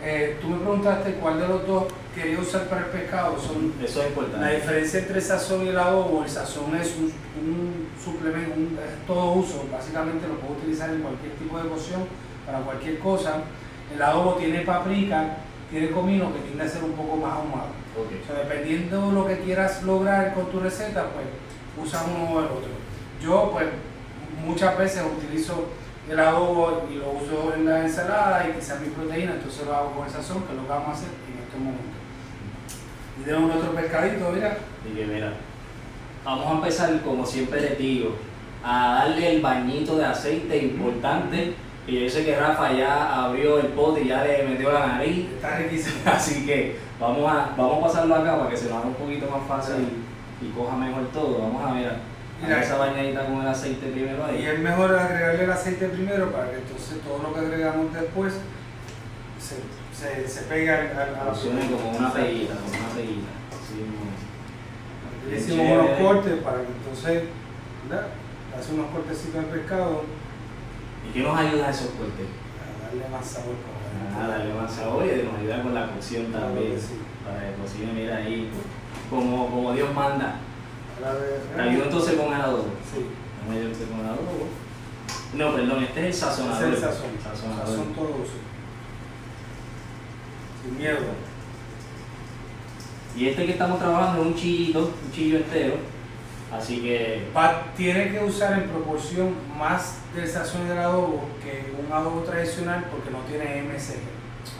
Eh, 0.04 0.38
tú 0.40 0.50
me 0.50 0.58
preguntaste 0.58 1.14
cuál 1.14 1.40
de 1.40 1.48
los 1.48 1.66
dos 1.66 1.86
quería 2.14 2.40
usar 2.40 2.66
para 2.66 2.82
el 2.82 2.88
pescado. 2.88 3.40
Son, 3.40 3.74
Eso 3.84 4.02
es 4.02 4.10
importante. 4.10 4.46
La 4.46 4.52
diferencia 4.52 5.00
entre 5.00 5.22
sazón 5.22 5.66
y 5.66 5.70
el 5.70 5.78
adobo, 5.78 6.24
el 6.24 6.30
sazón 6.30 6.76
es 6.76 6.96
un, 6.98 7.12
un 7.42 7.88
suplemento, 8.04 8.54
un, 8.56 8.78
es 8.78 9.08
todo 9.08 9.32
uso. 9.34 9.66
Básicamente 9.72 10.28
lo 10.28 10.36
puedo 10.36 10.54
utilizar 10.60 10.92
en 10.92 11.02
cualquier 11.02 11.34
tipo 11.34 11.58
de 11.58 11.70
cocción, 11.70 12.06
para 12.46 12.60
cualquier 12.60 13.00
cosa. 13.00 13.42
El 13.94 14.02
adobo 14.02 14.36
tiene 14.36 14.60
paprika, 14.62 15.38
tiene 15.72 15.90
comino 15.90 16.32
que 16.34 16.40
tiende 16.42 16.64
a 16.64 16.70
ser 16.70 16.84
un 16.84 16.94
poco 16.94 17.16
más 17.18 17.34
ahumado. 17.34 17.68
Okay. 18.06 18.22
O 18.22 18.26
sea, 18.26 18.44
dependiendo 18.44 19.08
de 19.08 19.14
lo 19.14 19.28
que 19.28 19.40
quieras 19.40 19.82
lograr 19.84 20.34
con 20.36 20.52
tu 20.52 20.60
receta, 20.60 21.08
pues 21.14 21.26
usa 21.88 22.04
uno 22.04 22.32
o 22.32 22.40
el 22.40 22.46
otro. 22.46 22.70
Yo, 23.22 23.50
pues, 23.52 23.66
muchas 24.46 24.78
veces 24.78 25.04
utilizo 25.04 25.70
el 26.10 26.20
adobo 26.20 26.88
y 26.92 26.96
lo 26.96 27.12
uso 27.12 27.54
en 27.56 27.66
la 27.66 27.82
ensalada 27.82 28.48
y 28.48 28.54
quizás 28.54 28.80
mi 28.80 28.90
proteína, 28.90 29.34
entonces 29.34 29.66
lo 29.66 29.76
hago 29.76 29.92
con 29.92 30.06
el 30.06 30.12
sazón, 30.12 30.44
que 30.44 30.52
es 30.52 30.58
lo 30.58 30.64
que 30.64 30.70
vamos 30.70 30.90
a 30.90 30.92
hacer 30.92 31.10
en 31.28 31.44
este 31.44 31.58
momento. 31.58 31.98
Y 33.20 33.24
tenemos 33.24 33.50
nuestro 33.50 33.74
pescadito, 33.74 34.32
mira. 34.32 34.58
Y 34.86 34.96
que 34.96 35.06
mira, 35.06 35.34
vamos 36.24 36.48
a 36.48 36.52
empezar 36.52 37.02
como 37.02 37.26
siempre 37.26 37.62
les 37.62 37.78
digo, 37.78 38.16
a 38.64 39.06
darle 39.06 39.36
el 39.36 39.42
bañito 39.42 39.98
de 39.98 40.06
aceite 40.06 40.58
importante. 40.58 41.56
Y 41.88 42.04
yo 42.04 42.10
sé 42.10 42.26
que 42.26 42.36
Rafa 42.36 42.74
ya 42.74 43.26
abrió 43.26 43.60
el 43.60 43.68
pote 43.68 44.02
y 44.02 44.10
ya 44.10 44.24
le 44.24 44.44
metió 44.44 44.72
la 44.72 44.88
nariz. 44.88 45.26
Está 45.36 45.58
riquísimo. 45.58 45.96
Así 46.06 46.46
que 46.46 46.87
vamos 47.00 47.32
a, 47.32 47.54
vamos 47.58 47.78
a 47.80 47.88
pasarlo 47.88 48.16
acá 48.16 48.38
para 48.38 48.50
que 48.50 48.58
se 48.58 48.66
nos 48.70 48.78
haga 48.80 48.88
un 48.88 48.94
poquito 48.96 49.28
más 49.30 49.48
fácil 49.48 50.04
y 50.42 50.50
coja 50.52 50.76
mejor 50.76 51.08
todo. 51.14 51.40
Vamos 51.42 51.70
a 51.70 51.74
ver. 51.74 51.94
Y 52.44 52.48
la- 52.50 52.62
esa 52.62 52.78
bañadita 52.78 53.26
con 53.26 53.42
el 53.42 53.48
aceite 53.48 53.88
primero 53.88 54.24
Y 54.32 54.36
ahí. 54.36 54.46
es 54.46 54.60
mejor 54.60 54.94
agregarle 54.96 55.44
el 55.46 55.52
aceite 55.52 55.88
primero 55.88 56.32
para 56.32 56.52
que 56.52 56.58
entonces 56.58 57.02
todo 57.02 57.20
lo 57.24 57.34
que 57.34 57.40
agregamos 57.40 57.92
después 57.94 58.34
se, 59.40 59.56
se, 59.98 60.28
se 60.28 60.42
pegue 60.44 60.70
al- 60.72 60.92
a 60.98 61.06
la 61.26 61.32
como 61.34 61.98
una 61.98 62.14
peguita, 62.14 62.54
como 62.56 62.78
una 62.78 62.90
peguita. 62.96 63.28
Sí, 63.68 63.84
Le 65.30 65.38
hicimos 65.38 65.68
unos 65.72 66.00
cortes 66.00 66.36
para 66.44 66.58
que 66.62 66.68
entonces 66.68 67.24
¿verdad? 67.90 68.08
hace 68.58 68.74
unos 68.74 68.92
cortecitos 68.92 69.36
al 69.36 69.46
pescado 69.46 70.04
¿Y 71.10 71.14
qué 71.14 71.20
nos 71.22 71.38
ayuda 71.38 71.68
a 71.68 71.70
esos 71.72 71.88
cortes? 71.98 72.28
para 72.58 72.88
darle 72.88 73.10
más 73.10 73.26
sabor. 73.26 73.56
Ah, 74.16 74.28
darle 74.28 74.54
más 74.54 74.72
sabor 74.72 75.06
y 75.06 75.24
nos 75.24 75.40
ayuda 75.40 75.64
con 75.64 75.74
la 75.74 75.88
cocción 75.92 76.32
también. 76.32 76.80
sí. 76.80 77.00
Para 77.24 77.50
que 77.50 77.56
cocine, 77.62 77.92
mira 77.94 78.18
ahí, 78.18 78.50
como, 79.10 79.50
como 79.50 79.74
Dios 79.74 79.94
manda. 79.94 80.40
Te 81.56 81.62
ayuda 81.62 81.86
entonces 81.86 82.16
con 82.16 82.28
el 82.34 82.42
adobo. 82.42 82.66
Sí. 82.92 83.06
Ayuda 83.52 83.88
con 83.90 84.06
adobo. 84.06 84.48
No, 85.34 85.56
perdón, 85.56 85.84
este 85.84 86.00
es 86.00 86.06
el 86.08 86.14
sazonador. 86.14 86.74
Es 86.74 86.76
el. 86.76 86.80
Sazonador. 86.82 87.68
Sazón 87.68 87.94
todo 87.94 88.06
uso. 88.06 88.34
Sin 90.64 90.78
miedo. 90.78 90.98
Y 93.16 93.28
este 93.28 93.46
que 93.46 93.52
estamos 93.52 93.80
trabajando 93.80 94.22
es 94.22 94.28
un 94.28 94.36
chillito, 94.36 94.80
un 94.80 95.12
chillo 95.12 95.38
entero. 95.38 95.76
Así 96.52 96.82
que 96.82 97.28
tiene 97.76 98.12
que 98.12 98.24
usar 98.24 98.54
en 98.62 98.70
proporción 98.70 99.34
más 99.58 99.98
del 100.16 100.28
sazón 100.28 100.68
del 100.68 100.78
adobo 100.78 101.26
que 101.44 101.74
un 101.78 101.92
adobo 101.92 102.22
tradicional 102.22 102.86
porque 102.90 103.12
no 103.12 103.20
tiene 103.22 103.64
MSG. 103.64 103.96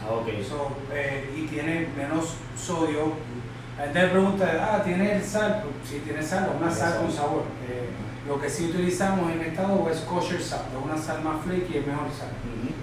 Ah, 0.04 0.12
ok. 0.12 0.28
So, 0.46 0.76
eh, 0.92 1.32
y 1.34 1.46
tiene 1.46 1.88
menos 1.96 2.34
sodio. 2.56 3.14
La 3.78 3.84
gente 3.84 4.02
me 4.02 4.08
pregunta, 4.08 4.68
ah, 4.70 4.82
¿tiene 4.84 5.22
sal? 5.22 5.62
Pues, 5.62 5.88
sí, 5.88 6.02
tiene 6.04 6.22
sal, 6.22 6.50
una 6.60 6.70
sal 6.70 6.92
sal. 6.92 7.02
con 7.02 7.12
sabor. 7.12 7.42
Eh, 7.68 7.88
lo 8.26 8.38
que 8.38 8.50
sí 8.50 8.66
utilizamos 8.66 9.32
en 9.32 9.40
este 9.40 9.58
adobo 9.58 9.88
es 9.88 10.00
kosher 10.00 10.42
sal, 10.42 10.66
es 10.70 10.84
una 10.84 11.00
sal 11.00 11.22
más 11.22 11.42
flaky 11.42 11.72
y 11.72 11.78
es 11.78 11.86
mejor 11.86 12.08
sal. 12.10 12.28
Ujú. 12.44 12.74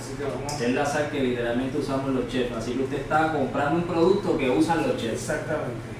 Así 0.00 0.14
que 0.16 0.24
vamos. 0.24 0.60
Es 0.60 0.70
la 0.70 0.86
sal 0.86 1.10
que 1.10 1.20
literalmente 1.20 1.76
usamos 1.76 2.08
los 2.14 2.26
chefs. 2.28 2.56
Así 2.56 2.72
que 2.72 2.84
usted 2.84 3.00
está 3.00 3.32
comprando 3.32 3.76
un 3.76 3.84
producto 3.84 4.38
que 4.38 4.48
usan 4.48 4.88
los 4.88 4.96
chefs. 4.96 5.28
Exactamente. 5.28 5.93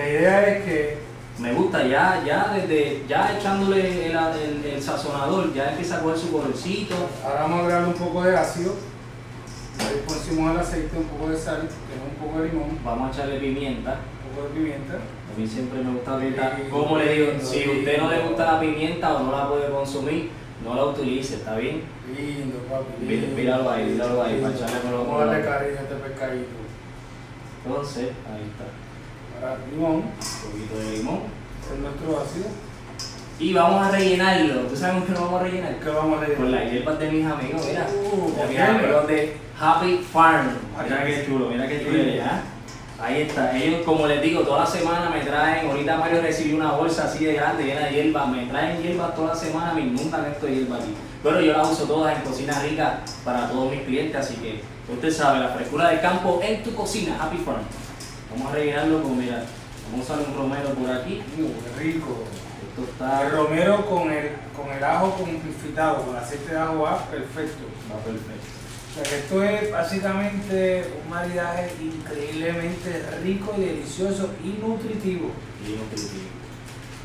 La 0.00 0.08
idea 0.08 0.48
es 0.48 0.64
que 0.64 0.98
Me 1.38 1.52
gusta 1.54 1.86
ya, 1.86 2.22
ya 2.26 2.52
desde, 2.54 3.02
ya 3.08 3.36
echándole 3.38 4.06
el, 4.10 4.16
el- 4.16 4.64
el 4.74 4.82
sazonador, 4.82 5.52
ya 5.54 5.70
empieza 5.70 5.96
a 5.96 6.00
coger 6.02 6.18
su 6.18 6.32
colorcito. 6.32 6.94
ahora 7.24 7.40
vamos 7.42 7.58
a 7.58 7.62
agregar 7.62 7.84
un 7.88 7.94
poco 7.94 8.22
de 8.24 8.36
ácido. 8.36 8.74
Ahí 9.78 10.02
pusimos 10.06 10.52
el 10.52 10.58
aceite, 10.60 10.96
un 10.98 11.04
poco 11.04 11.30
de 11.30 11.36
sal, 11.38 11.66
tenemos 11.88 12.08
un 12.12 12.26
poco 12.26 12.40
de 12.42 12.48
limón, 12.50 12.78
Vamos 12.84 13.08
a 13.08 13.12
echarle 13.14 13.38
pimienta. 13.40 14.00
un 14.28 14.36
poco 14.36 14.48
de 14.48 14.54
pimienta. 14.60 14.94
A 14.94 15.38
mí 15.40 15.46
siempre 15.46 15.82
me 15.82 15.92
gusta 15.94 16.18
pimienta. 16.18 16.58
Como 16.70 16.98
le 16.98 17.12
digo, 17.14 17.32
si 17.42 17.64
a 17.64 17.70
usted 17.70 17.98
no 17.98 18.10
le 18.10 18.20
gusta 18.20 18.52
la 18.52 18.60
pimienta 18.60 19.14
o 19.16 19.18
no 19.22 19.32
la 19.32 19.48
puede 19.48 19.70
consumir, 19.70 20.30
no 20.64 20.74
la 20.74 20.84
utilice, 20.84 21.34
¿está 21.36 21.56
bien? 21.56 21.82
Lindo, 22.16 22.58
papi. 22.68 23.06
Lindo. 23.06 23.36
míralo 23.36 23.70
ahí, 23.70 23.84
míralo 23.86 24.22
ahí, 24.22 24.40
para 24.42 24.54
echarle 24.54 24.80
con 24.80 24.90
lo- 24.92 25.04
Vamos 25.04 25.22
a 25.22 25.24
darle 25.26 25.44
cariño 25.44 25.78
a 25.78 25.82
este 25.82 25.94
pescadito. 25.94 26.56
Entonces, 27.64 28.08
ahí 28.28 28.44
está. 28.50 28.64
Limón, 29.72 29.92
Un 29.94 30.02
poquito 30.02 30.78
de 30.78 30.96
limón. 30.98 31.20
es 31.72 31.78
nuestro 31.78 32.20
ácido. 32.20 32.46
Y 33.38 33.54
vamos 33.54 33.86
a 33.86 33.90
rellenarlo. 33.90 34.60
¿Tú 34.62 34.76
sabes 34.76 34.96
con 34.96 35.06
qué 35.06 35.12
lo 35.12 35.20
vamos 35.26 35.40
a 35.40 35.44
rellenar? 35.44 35.76
¿Qué 35.80 35.88
vamos 35.88 36.22
a 36.22 36.26
Con 36.26 36.36
rellenar? 36.36 36.50
las 36.62 36.72
hierbas 36.72 36.98
de 36.98 37.10
mis 37.10 37.26
amigos, 37.26 37.66
mira. 37.66 37.86
Uh, 37.88 38.62
amigos 38.62 39.06
de 39.08 39.36
Happy 39.58 40.06
Farm. 40.12 40.48
Mira 40.84 41.04
qué 41.06 41.24
chulo, 41.26 41.48
mira 41.48 41.66
qué 41.66 41.82
chulo. 41.82 42.02
¿ah? 42.22 42.40
Ahí 43.02 43.22
está. 43.22 43.56
Ellos, 43.56 43.80
como 43.86 44.06
les 44.06 44.20
digo, 44.20 44.42
toda 44.42 44.60
la 44.60 44.66
semana 44.66 45.08
me 45.08 45.20
traen. 45.20 45.70
Ahorita 45.70 45.96
Mario 45.96 46.20
recibió 46.20 46.56
una 46.56 46.72
bolsa 46.72 47.04
así 47.04 47.24
de 47.24 47.32
grande 47.32 47.64
llena 47.64 47.86
de 47.86 47.92
hierbas. 47.92 48.28
Me 48.28 48.44
traen 48.44 48.82
hierbas 48.82 49.14
toda 49.14 49.28
la 49.28 49.34
semana, 49.34 49.72
me 49.72 49.80
inundan 49.80 50.26
esto 50.26 50.44
de 50.44 50.56
hierbas 50.56 50.82
aquí. 50.82 50.94
Pero 51.22 51.40
yo 51.40 51.52
las 51.54 51.66
uso 51.70 51.84
todas 51.84 52.14
en 52.14 52.22
cocina 52.22 52.60
rica 52.62 53.00
para 53.24 53.48
todos 53.48 53.70
mis 53.70 53.80
clientes, 53.82 54.16
así 54.16 54.34
que 54.34 54.60
usted 54.92 55.10
sabe, 55.10 55.38
la 55.40 55.48
frescura 55.48 55.88
del 55.88 56.00
campo 56.02 56.40
en 56.42 56.62
tu 56.62 56.74
cocina, 56.74 57.16
Happy 57.18 57.38
Farm. 57.38 57.60
Vamos 58.30 58.52
a 58.52 58.54
rellenarlo 58.54 59.02
con, 59.02 59.18
mira, 59.18 59.44
vamos 59.90 60.08
a 60.08 60.14
usar 60.14 60.28
un 60.28 60.36
romero 60.36 60.70
por 60.70 60.90
aquí. 60.90 61.22
Uh, 61.38 61.76
qué 61.76 61.82
rico. 61.82 62.24
Esto 62.68 62.92
está, 62.92 63.26
El 63.26 63.32
romero 63.32 63.86
con 63.86 64.10
el, 64.10 64.30
con 64.56 64.70
el 64.70 64.84
ajo 64.84 65.16
confitado, 65.16 66.06
con 66.06 66.16
aceite 66.16 66.52
de 66.52 66.58
ajo 66.58 66.80
va 66.80 67.04
perfecto. 67.06 67.64
va 67.92 67.98
perfecto. 68.04 68.46
O 68.90 68.94
sea, 68.94 69.02
que 69.04 69.18
esto 69.18 69.42
es 69.42 69.72
básicamente 69.72 70.84
un 71.02 71.10
maridaje 71.10 71.70
increíblemente 71.80 73.04
rico 73.22 73.54
y 73.56 73.60
delicioso 73.60 74.30
y 74.44 74.60
nutritivo. 74.60 75.30
Y 75.66 75.72
nutritivo. 75.72 76.30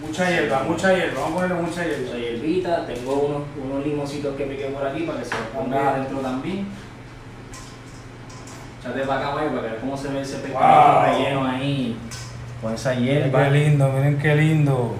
Mucha 0.02 0.30
hierba, 0.30 0.64
mucha 0.64 0.94
hierba, 0.94 1.22
vamos 1.22 1.44
a 1.44 1.48
ponerle 1.48 1.68
mucha 1.70 1.86
hierba. 1.86 2.12
Soy 2.12 2.22
hierbita, 2.22 2.86
tengo 2.86 3.14
unos, 3.14 3.44
unos 3.64 3.86
limoncitos 3.86 4.36
que 4.36 4.46
piqué 4.46 4.66
por 4.66 4.86
aquí 4.86 5.04
para 5.04 5.20
que 5.20 5.26
se 5.26 5.36
los 5.36 5.48
ponga 5.48 5.96
adentro 5.96 6.20
también. 6.20 6.68
Échate 8.86 9.02
para 9.08 9.20
acá, 9.20 9.36
Mario, 9.36 9.50
para 9.50 9.62
veas 9.64 9.76
cómo 9.82 9.98
se 9.98 10.10
ve 10.10 10.22
ese 10.22 10.38
pescado 10.38 10.94
Wow. 10.94 11.06
relleno 11.06 11.46
ahí. 11.48 11.98
Con 12.62 12.74
esa 12.74 12.94
Miren 12.94 13.32
qué 13.32 13.50
lindo, 13.50 13.90
miren 13.90 14.20
qué 14.20 14.36
lindo. 14.36 14.96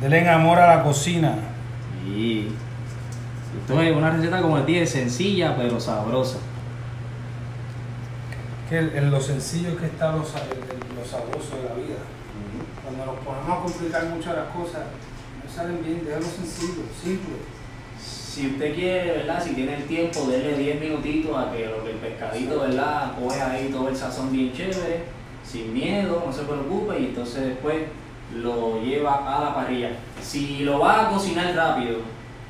Denle 0.00 0.28
amor 0.28 0.58
a 0.60 0.76
la 0.76 0.82
cocina. 0.84 1.34
Y 2.06 2.48
esto 3.60 3.82
es 3.82 3.96
una 3.96 4.10
receta 4.10 4.40
como 4.40 4.58
el 4.58 4.66
día, 4.66 4.86
sencilla 4.86 5.56
pero 5.56 5.80
sabrosa. 5.80 6.38
Que 8.68 8.78
en 8.78 9.10
lo 9.10 9.20
sencillo 9.20 9.76
que 9.76 9.86
está 9.86 10.12
lo, 10.12 10.18
lo 10.18 10.24
sabroso 10.24 11.56
de 11.56 11.68
la 11.68 11.74
vida. 11.74 11.98
Cuando 12.84 13.04
nos 13.04 13.24
ponemos 13.24 13.58
a 13.58 13.62
complicar 13.62 14.04
mucho 14.06 14.32
las 14.32 14.46
cosas, 14.48 14.82
no 15.44 15.52
salen 15.52 15.82
bien, 15.82 16.04
déjalo 16.04 16.24
sencillo, 16.24 16.84
simple. 17.02 17.34
Si 18.38 18.46
usted 18.46 18.72
quiere, 18.72 19.18
¿verdad? 19.18 19.42
Si 19.42 19.52
tiene 19.52 19.74
el 19.74 19.82
tiempo, 19.82 20.28
denle 20.28 20.56
10 20.56 20.80
minutitos 20.80 21.36
a 21.36 21.50
que 21.50 21.66
lo 21.66 21.82
que 21.82 21.90
el 21.90 21.96
pescadito, 21.96 22.60
¿verdad? 22.60 23.10
Coge 23.20 23.40
ahí 23.40 23.68
todo 23.72 23.88
el 23.88 23.96
sazón 23.96 24.30
bien 24.30 24.52
chévere, 24.52 25.06
sin 25.44 25.74
miedo, 25.74 26.22
no 26.24 26.32
se 26.32 26.42
preocupe, 26.42 27.00
y 27.00 27.06
entonces 27.06 27.46
después 27.46 27.78
lo 28.36 28.80
lleva 28.80 29.24
a 29.26 29.44
la 29.44 29.54
parrilla. 29.56 29.90
Si 30.22 30.58
lo 30.60 30.78
va 30.78 31.08
a 31.08 31.10
cocinar 31.10 31.52
rápido, 31.52 31.96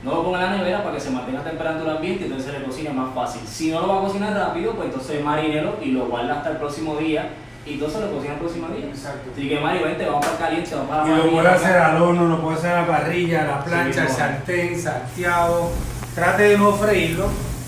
no 0.05 0.17
lo 0.17 0.25
ponga 0.25 0.45
en 0.45 0.51
la 0.51 0.57
nevera 0.59 0.83
para 0.83 0.95
que 0.95 1.01
se 1.01 1.11
mantenga 1.11 1.41
a 1.41 1.45
temperatura 1.45 1.95
ambiente 1.95 2.25
y 2.25 2.27
entonces 2.27 2.53
se 2.53 2.59
le 2.59 2.67
cocina 2.67 2.93
más 2.93 3.15
fácil. 3.15 3.41
Si 3.47 3.71
no 3.71 3.81
lo 3.81 3.89
va 3.89 4.01
a 4.01 4.03
cocinar 4.03 4.35
rápido, 4.35 4.75
pues 4.75 4.89
entonces 4.89 5.25
marínelo 5.25 5.77
y 5.83 5.93
lo 5.93 6.05
guarda 6.05 6.37
hasta 6.37 6.51
el 6.51 6.57
próximo 6.59 6.97
día 6.97 7.31
y 7.69 7.75
entonces 7.75 8.01
lo 8.01 8.11
cocina 8.11 8.35
el 8.35 8.39
próximo 8.41 8.69
día. 8.69 8.87
Exacto. 8.87 9.31
Así 9.33 9.49
que 9.49 9.61
Mario, 9.61 9.83
vente, 9.85 10.07
vamos 10.07 10.27
para 10.27 10.33
el 10.33 10.39
caliente, 10.45 10.75
vamos 10.75 10.89
para 10.91 11.05
la 11.05 11.09
Y 11.11 11.17
lo 11.17 11.31
puede 11.31 11.49
hacer 11.49 11.77
al 11.77 12.03
horno, 12.03 12.29
lo 12.29 12.41
puede 12.43 12.57
hacer 12.59 12.71
a 12.73 12.81
la 12.83 12.87
parrilla, 12.87 13.43
a 13.43 13.47
la 13.47 13.65
plancha, 13.65 13.93
Sí, 13.93 13.99
al 14.01 14.05
mismo. 14.07 14.19
sartén, 14.19 14.81
salteado. 14.81 15.71
Trate 16.15 16.43
de 16.45 16.59
no 16.59 16.73
freírlo. 16.73 17.27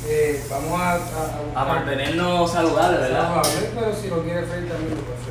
Eh, 0.09 0.43
vamos 0.51 0.81
a, 0.81 0.95
a, 0.95 1.63
a 1.63 1.65
mantenernos 1.67 2.51
saludables, 2.51 3.01
¿verdad? 3.01 3.43
saludable, 3.45 3.71
pero 3.79 3.95
si 3.95 4.09
lo 4.09 4.23
quiere 4.25 4.43
freír 4.43 4.69
también 4.69 4.91
lo 4.91 4.97
puede 5.03 5.19
hacer. 5.19 5.31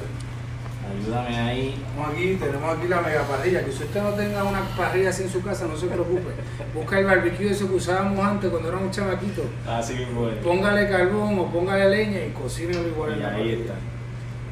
Ayúdame 0.89 1.37
ahí. 1.37 1.83
Tenemos 1.95 2.13
aquí, 2.13 2.35
tenemos 2.39 2.77
aquí 2.77 2.87
la 2.87 3.01
mega 3.01 3.21
parrilla. 3.23 3.65
Que 3.65 3.71
si 3.71 3.83
usted 3.83 4.01
no 4.01 4.09
tenga 4.11 4.43
una 4.43 4.61
parrilla 4.77 5.09
así 5.09 5.23
en 5.23 5.29
su 5.29 5.41
casa, 5.43 5.65
no 5.67 5.75
se 5.77 5.87
preocupe. 5.87 6.29
Busca 6.73 6.99
el 6.99 7.05
barbecue 7.05 7.51
ese 7.51 7.67
que 7.67 7.73
usábamos 7.75 8.23
antes 8.25 8.49
cuando 8.49 8.69
éramos 8.69 8.95
chamaquitos. 8.95 9.45
Así 9.67 9.93
mismo 9.95 10.27
es. 10.29 10.35
Póngale 10.37 10.89
carbón 10.89 11.39
o 11.39 11.45
póngale 11.51 11.89
leña 11.89 12.19
y 12.25 12.31
cocínelo 12.31 12.87
igual 12.87 13.13
en 13.13 13.19
Y 13.19 13.21
la 13.21 13.27
ahí 13.29 13.33
parrilla. 13.33 13.57
está. 13.63 13.73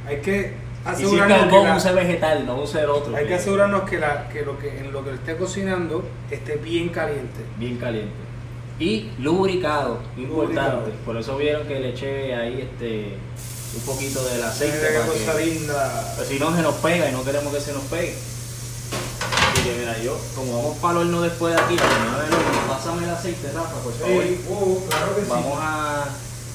Hay 0.08 0.18
que 0.22 0.54
si 0.86 0.90
asegurarnos 1.04 1.48
que 1.50 1.64
la- 1.64 1.76
use 1.76 1.92
vegetal, 1.92 2.46
no 2.46 2.56
use 2.62 2.80
el 2.80 2.90
otro. 2.90 3.16
hay 3.16 3.26
que 3.28 3.36
asegurarnos 3.36 3.90
que, 3.90 4.00
la, 4.00 4.30
que, 4.30 4.42
lo 4.44 4.58
que 4.58 4.80
en 4.80 4.94
lo 4.94 5.04
que 5.04 5.12
esté 5.12 5.36
cocinando 5.36 6.04
esté 6.32 6.56
bien 6.56 6.90
caliente. 6.90 7.42
Bien 7.58 7.78
caliente. 7.78 8.14
Y 8.80 9.10
lubricado, 9.20 10.00
importante. 10.16 10.62
Lubricado. 10.72 10.92
Por 11.06 11.18
eso 11.18 11.36
vieron 11.38 11.68
que 11.68 11.80
le 11.80 11.90
eché 11.90 12.36
ahí 12.36 12.62
este 12.62 13.18
un 13.76 13.82
poquito 13.82 14.24
del 14.26 14.42
aceite. 14.44 14.78
Mira 14.78 15.02
para 15.02 15.12
cosa 15.12 15.38
que- 15.38 15.46
linda. 15.46 16.14
Pues 16.16 16.28
si 16.30 16.40
no 16.40 16.56
se 16.56 16.62
nos 16.62 16.76
pega 16.76 17.10
y 17.10 17.12
no 17.12 17.24
queremos 17.24 17.54
que 17.54 17.60
se 17.60 17.74
nos 17.74 17.84
pegue. 17.84 18.16
Así 19.52 19.64
que 19.64 19.76
mira, 19.80 19.98
yo, 20.00 20.18
como 20.36 20.58
vamos 20.58 20.78
para 20.78 21.02
el 21.02 21.08
horno 21.08 21.22
después 21.22 21.54
de 21.56 21.62
aquí, 21.62 21.76
para 21.76 21.90
terminar 21.90 22.26
el 22.28 22.34
horno, 22.34 22.68
pásame 22.70 23.04
el 23.04 23.10
aceite, 23.10 23.52
Rafa, 23.52 23.76
por 23.84 23.94
favor. 23.94 24.24
Sí, 24.24 24.42
uh, 24.48 24.86
claro 24.90 25.16
que 25.16 25.22
sí. 25.22 25.28
Vamos 25.30 25.58
a, 25.60 26.04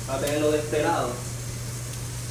a 0.08 0.18
tenerlo 0.18 0.52
de 0.52 0.58
este 0.58 0.82
lado. 0.82 1.10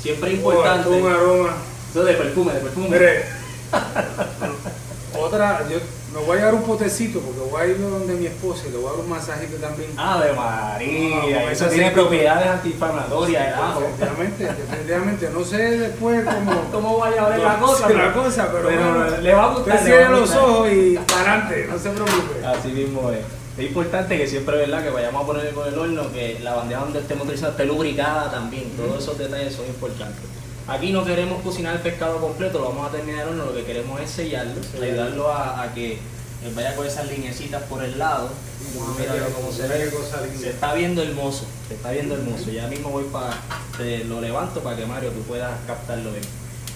Siempre 0.02 0.34
es 0.34 0.40
Oh, 0.44 0.52
importante. 0.52 0.90
un 0.90 1.12
aroma. 1.12 1.54
Esto 1.88 2.04
de 2.04 2.14
perfume, 2.14 2.54
de 2.54 2.60
perfume. 2.62 2.90
Mire, 2.90 3.26
otra, 5.20 5.62
yo 5.70 5.78
me 6.14 6.26
voy 6.26 6.40
a 6.40 6.46
dar 6.46 6.56
un 6.56 6.64
potecito 6.64 7.20
porque 7.20 7.40
voy 7.52 7.62
a 7.62 7.66
ir 7.68 7.80
donde 7.82 8.14
mi 8.16 8.26
esposa 8.26 8.64
y 8.68 8.72
le 8.72 8.78
voy 8.78 8.88
a 8.88 8.92
dar 8.92 9.00
un 9.02 9.10
masajito 9.10 9.58
también. 9.58 9.92
Ave 9.98 10.34
María, 10.34 11.44
No, 11.44 11.50
eso 11.50 11.66
tiene 11.68 11.90
sí. 11.90 11.94
propiedades 11.94 12.48
antiinflamatorias, 12.48 13.48
el 13.48 13.54
ajo. 13.54 13.82
Definitivamente, 13.82 14.44
definitivamente. 14.46 15.30
No 15.34 15.44
sé 15.46 15.58
después 15.78 16.26
cómo, 16.26 16.62
¿Cómo 16.72 16.98
vaya 16.98 17.26
a 17.26 17.30
ver 17.30 17.40
la 17.40 17.60
cosa? 17.60 17.88
Sí, 17.88 17.94
la 17.94 18.14
cosa, 18.14 18.50
pero, 18.52 18.64
bueno, 18.64 19.18
le 19.22 19.34
va 19.34 19.44
a 19.44 19.48
gustar. 19.54 19.76
usted 19.76 19.86
cierre 19.86 20.10
los 20.10 20.36
ojos 20.36 20.70
y 20.72 20.98
para 20.98 21.22
adelante, 21.34 21.68
no 21.70 21.78
se 21.80 21.90
preocupe. 21.92 22.46
Así 22.46 22.68
mismo 22.70 23.12
es. 23.12 23.20
Es 23.62 23.68
importante 23.68 24.18
que 24.18 24.28
siempre, 24.28 24.58
¿verdad? 24.58 24.84
Que 24.84 24.90
vayamos 24.90 25.24
a 25.24 25.28
poner 25.28 25.54
con 25.54 25.68
el 25.68 25.78
horno, 25.78 26.12
que 26.12 26.40
la 26.42 26.56
bandeja 26.56 26.82
donde 26.82 27.00
estemos 27.00 27.26
utilizando 27.26 27.52
esté 27.52 27.66
lubricada 27.66 28.32
también. 28.32 28.72
Todos 28.72 29.04
esos 29.04 29.20
detalles 29.20 29.54
son 29.54 29.68
importantes. 29.68 30.24
Aquí 30.68 30.92
no 30.92 31.06
queremos 31.06 31.44
cocinar 31.44 31.76
el 31.76 31.82
pescado 31.82 32.20
completo, 32.20 32.58
lo 32.58 32.70
vamos 32.70 32.90
a 32.90 32.92
terminar 32.92 33.22
en 33.22 33.28
horno, 33.30 33.46
lo 33.46 33.54
que 33.54 33.64
queremos 33.64 34.02
es 34.02 34.10
sellarlo, 34.10 34.60
ayudarlo 34.82 35.32
a, 35.32 35.62
a 35.62 35.74
que 35.76 35.94
él 35.94 36.54
vaya 36.56 36.76
con 36.76 36.88
esas 36.88 37.08
lineecitas 37.08 37.62
por 37.64 37.84
el 37.84 38.00
lado. 38.00 38.30
Vamos 38.76 38.98
a 38.98 39.00
mirarlo 39.00 39.30
cómo 39.36 39.52
se 39.52 39.68
ve. 39.68 39.92
Se 40.40 40.50
está 40.50 40.74
viendo 40.74 41.04
hermoso, 41.04 41.46
se 41.68 41.76
está 41.76 41.92
viendo 41.92 42.16
hermoso. 42.16 42.50
Ya 42.50 42.68
mismo 42.68 42.90
voy 42.90 43.04
para, 43.12 43.36
te 43.78 44.06
lo 44.06 44.22
levanto 44.22 44.62
para 44.62 44.76
que 44.76 44.88
Mario 44.88 45.12
tú 45.12 45.22
puedas 45.22 45.52
captarlo 45.68 46.10
bien. 46.10 46.24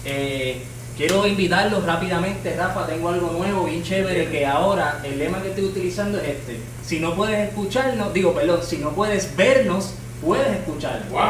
Eh, 0.04 0.62
quiero 0.96 1.26
invitarlos 1.26 1.84
rápidamente, 1.84 2.54
Rafa, 2.56 2.86
tengo 2.86 3.08
algo 3.10 3.30
nuevo, 3.32 3.64
bien 3.64 3.82
chévere, 3.82 4.28
que 4.30 4.46
ahora 4.46 5.00
el 5.04 5.18
lema 5.18 5.42
que 5.42 5.48
estoy 5.48 5.64
utilizando 5.64 6.18
es 6.18 6.28
este. 6.28 6.60
Si 6.84 7.00
no 7.00 7.14
puedes 7.14 7.48
escucharnos, 7.48 8.12
digo, 8.12 8.32
perdón, 8.32 8.60
si 8.62 8.78
no 8.78 8.90
puedes 8.90 9.34
vernos, 9.36 9.94
puedes 10.24 10.48
escucharnos. 10.48 11.10
¡Wow! 11.10 11.20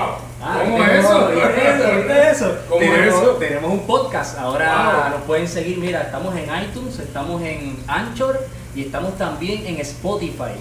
Ah, 0.42 0.60
¿Cómo 0.64 0.82
es 0.84 0.88
tenemos- 0.90 1.10
eso? 1.10 1.28
¿Viste 1.30 1.68
eso? 1.68 1.96
¿Viste 1.96 2.30
eso? 2.30 2.58
¿Cómo 2.68 2.82
es 2.82 2.90
tenemos, 2.90 3.22
eso? 3.22 3.30
tenemos 3.32 3.72
un 3.72 3.80
podcast. 3.86 4.38
Ahora 4.38 5.08
Wow. 5.10 5.18
nos 5.18 5.26
pueden 5.26 5.48
seguir. 5.48 5.78
Mira, 5.78 6.02
estamos 6.02 6.34
en 6.36 6.44
iTunes, 6.64 6.98
estamos 7.00 7.42
en 7.42 7.76
Anchor 7.88 8.46
y 8.74 8.82
estamos 8.82 9.16
también 9.18 9.66
en 9.66 9.80
Spotify. 9.80 10.52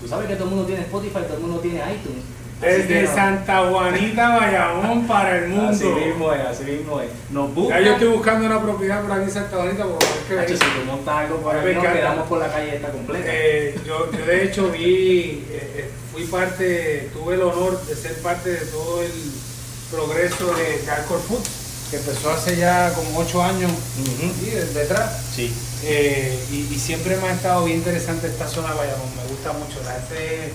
Tú 0.00 0.08
sabes 0.08 0.26
que 0.28 0.34
todo 0.34 0.44
el 0.44 0.50
mundo 0.50 0.66
tiene 0.66 0.80
Spotify, 0.82 1.20
todo 1.28 1.34
el 1.36 1.42
mundo 1.42 1.60
tiene 1.60 1.78
iTunes. 1.78 2.24
Desde 2.60 3.06
Santa 3.06 3.66
Juanita, 3.70 4.36
Bayamón 4.36 5.06
para 5.06 5.38
el 5.38 5.48
mundo. 5.48 5.70
Así 5.72 5.84
mismo 5.86 6.32
es, 6.32 6.40
así 6.46 6.64
mismo 6.64 7.00
es. 7.00 7.08
Nos 7.30 7.48
Ya 7.48 7.54
buscan. 7.54 7.84
yo 7.84 7.92
estoy 7.92 8.08
buscando 8.08 8.46
una 8.46 8.60
propiedad 8.60 9.02
por 9.02 9.12
aquí 9.12 9.22
en 9.24 9.30
Santa 9.30 9.56
Juanita 9.56 9.84
porque 9.84 10.04
es 10.06 10.26
que 10.28 10.38
Hacho, 10.54 10.64
si 10.64 10.70
tú 10.78 10.84
montas 10.86 11.14
algo 11.16 11.36
por 11.38 11.56
aquí, 11.56 11.74
nos 11.74 11.84
quedamos 11.86 12.28
por 12.28 12.38
la 12.38 12.52
calle 12.52 12.76
esta 12.76 12.88
completa. 12.90 13.24
Eh, 13.32 13.78
yo, 13.86 14.10
yo 14.12 14.26
de 14.26 14.44
hecho 14.44 14.70
vi, 14.70 15.44
eh, 15.50 15.72
eh, 15.76 15.90
fui 16.12 16.24
parte, 16.24 17.08
tuve 17.14 17.34
el 17.34 17.42
honor 17.42 17.80
de 17.86 17.96
ser 17.96 18.14
parte 18.20 18.50
de 18.50 18.58
todo 18.66 19.02
el 19.02 19.12
progreso 19.90 20.54
de 20.54 20.84
Hardcore 20.86 21.22
Food, 21.22 21.42
que 21.90 21.96
empezó 21.96 22.30
hace 22.30 22.56
ya 22.56 22.92
como 22.92 23.18
ocho 23.20 23.42
años 23.42 23.70
Ujú. 23.72 24.32
sí, 24.38 24.50
de- 24.50 24.66
detrás. 24.66 25.18
Sí. 25.34 25.52
Eh, 25.82 26.38
y, 26.52 26.74
y 26.74 26.78
siempre 26.78 27.16
me 27.16 27.28
ha 27.28 27.32
estado 27.32 27.64
bien 27.64 27.78
interesante 27.78 28.26
esta 28.26 28.46
zona 28.46 28.68
de 28.72 28.78
Bayamón, 28.78 29.08
me 29.16 29.22
gusta 29.30 29.52
mucho, 29.54 29.80
la 29.84 29.92
gente 29.94 30.52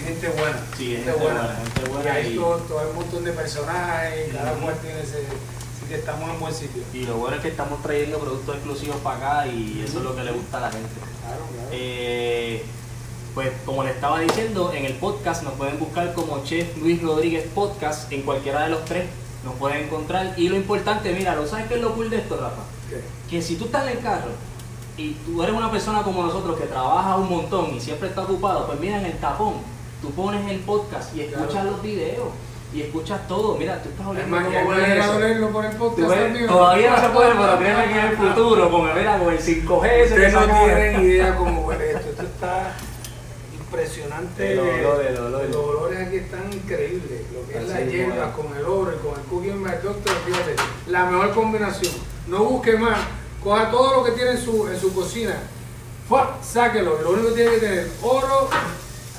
gente 0.00 0.28
buena, 0.28 0.56
Sí, 0.76 0.96
gente 0.96 1.12
buena, 1.12 1.56
gente 1.74 1.90
buena 1.90 2.04
Y 2.04 2.16
hay 2.26 2.32
y- 2.32 2.36
todo, 2.36 2.56
todo 2.58 2.88
un 2.90 2.96
montón 2.96 3.24
de 3.24 3.32
personajes, 3.32 4.34
cada 4.34 4.52
cual 4.54 4.74
tiene 4.82 5.00
ese, 5.00 5.18
así 5.18 5.86
que 5.88 5.94
estamos 5.96 6.28
en 6.30 6.40
buen 6.40 6.54
sitio. 6.54 6.82
Y 6.92 7.04
lo 7.04 7.16
bueno 7.16 7.36
es 7.36 7.42
que 7.42 7.48
estamos 7.48 7.82
trayendo 7.82 8.18
productos 8.18 8.54
exclusivos 8.56 8.96
para 8.96 9.16
acá 9.42 9.46
y 9.48 9.82
eso 9.86 9.98
es 9.98 10.04
lo 10.04 10.14
que 10.16 10.24
le 10.24 10.32
gusta 10.32 10.58
a 10.58 10.60
la 10.62 10.70
gente. 10.70 10.88
Claro, 11.22 11.42
claro. 11.52 11.68
Eh, 11.72 12.64
pues 13.34 13.48
como 13.64 13.84
le 13.84 13.90
estaba 13.90 14.18
diciendo, 14.20 14.72
en 14.72 14.84
el 14.86 14.94
podcast 14.94 15.42
nos 15.44 15.52
pueden 15.54 15.78
buscar 15.78 16.12
como 16.14 16.42
Chef 16.44 16.76
Luis 16.78 17.00
Rodríguez 17.00 17.46
Podcast, 17.54 18.10
en 18.12 18.22
cualquiera 18.22 18.64
de 18.64 18.70
los 18.70 18.84
tres 18.84 19.04
nos 19.44 19.54
pueden 19.54 19.84
encontrar. 19.84 20.34
Y 20.36 20.48
lo 20.48 20.56
importante, 20.56 21.12
mira, 21.12 21.34
¿lo 21.36 21.46
sabes 21.46 21.66
qué 21.68 21.74
es 21.76 21.80
lo 21.80 21.94
cool 21.94 22.10
de 22.10 22.16
esto, 22.18 22.36
Rafa? 22.36 22.62
¿Qué? 22.88 23.00
Que 23.30 23.40
si 23.40 23.54
tú 23.56 23.66
estás 23.66 23.84
en 23.86 23.98
el 23.98 24.00
carro 24.02 24.30
y 24.96 25.12
tú 25.24 25.42
eres 25.42 25.54
una 25.54 25.70
persona 25.70 26.02
como 26.02 26.22
nosotros 26.24 26.58
que 26.58 26.66
trabaja 26.66 27.16
un 27.16 27.30
montón 27.30 27.72
y 27.74 27.80
siempre 27.80 28.08
está 28.08 28.22
ocupado, 28.22 28.66
pues 28.66 28.80
mira 28.80 28.98
en 28.98 29.06
el 29.06 29.16
tapón, 29.18 29.54
tú 30.02 30.10
pones 30.12 30.50
el 30.50 30.60
podcast 30.60 31.14
y 31.14 31.22
escuchas 31.22 31.50
Claro. 31.50 31.70
los 31.72 31.82
videos 31.82 32.28
y 32.72 32.82
escuchas 32.82 33.26
todo. 33.26 33.56
Mira, 33.56 33.82
tú 33.82 33.88
estás 33.88 34.06
Es 34.06 34.10
oliendo 34.10 34.36
cómo 34.36 34.68
huele 34.68 34.98
eso. 34.98 35.16
olerlo 35.16 35.50
por 35.50 35.64
el 35.64 35.72
podcast. 35.72 36.08
Todavía 36.48 36.90
no 36.90 37.00
se 37.00 37.08
puede, 37.08 37.30
pero 37.32 37.58
créeme 37.58 37.84
que 37.92 37.98
en 37.98 38.06
el 38.06 38.16
futuro, 38.16 38.70
con, 38.70 38.94
mira, 38.94 39.18
con 39.18 39.32
el 39.32 39.38
5G 39.40 39.86
ese 39.86 40.14
Ustedes 40.14 40.32
no 40.32 40.44
tienen 40.46 41.00
idea 41.04 41.36
cómo 41.36 41.62
huele 41.66 41.90
esto. 41.92 42.08
Esto 42.10 42.22
está 42.22 42.74
impresionante. 43.58 44.52
El 44.52 44.58
olor, 44.60 45.04
el 45.06 45.16
olor. 45.18 45.44
Los 45.48 45.56
olores 45.56 46.06
aquí 46.06 46.16
están 46.16 46.52
increíbles. 46.52 47.22
Lo 47.32 47.46
que 47.48 47.58
es 47.58 47.64
Así 47.64 47.72
la 47.72 47.80
hierba 47.90 48.26
es. 48.28 48.32
con 48.34 48.56
el 48.56 48.64
oro 48.64 48.92
y 48.94 48.98
con 49.06 49.18
el 49.20 49.26
cookie 49.26 49.52
my 49.52 49.70
doctor, 49.82 50.12
fíjate, 50.26 50.56
la 50.86 51.06
mejor 51.06 51.34
combinación. 51.34 51.92
No 52.28 52.44
busque 52.44 52.76
más. 52.76 52.98
Coja 53.42 53.70
todo 53.70 53.94
lo 53.96 54.04
que 54.04 54.12
tiene 54.12 54.32
en 54.32 54.38
su, 54.38 54.68
en 54.68 54.78
su 54.78 54.92
cocina. 54.94 55.34
¡fua! 56.08 56.36
Sáquelo. 56.42 57.00
Lo 57.02 57.10
único 57.12 57.28
que 57.28 57.34
tiene 57.34 57.50
que 57.52 57.58
tener 57.58 57.88
oro, 58.02 58.48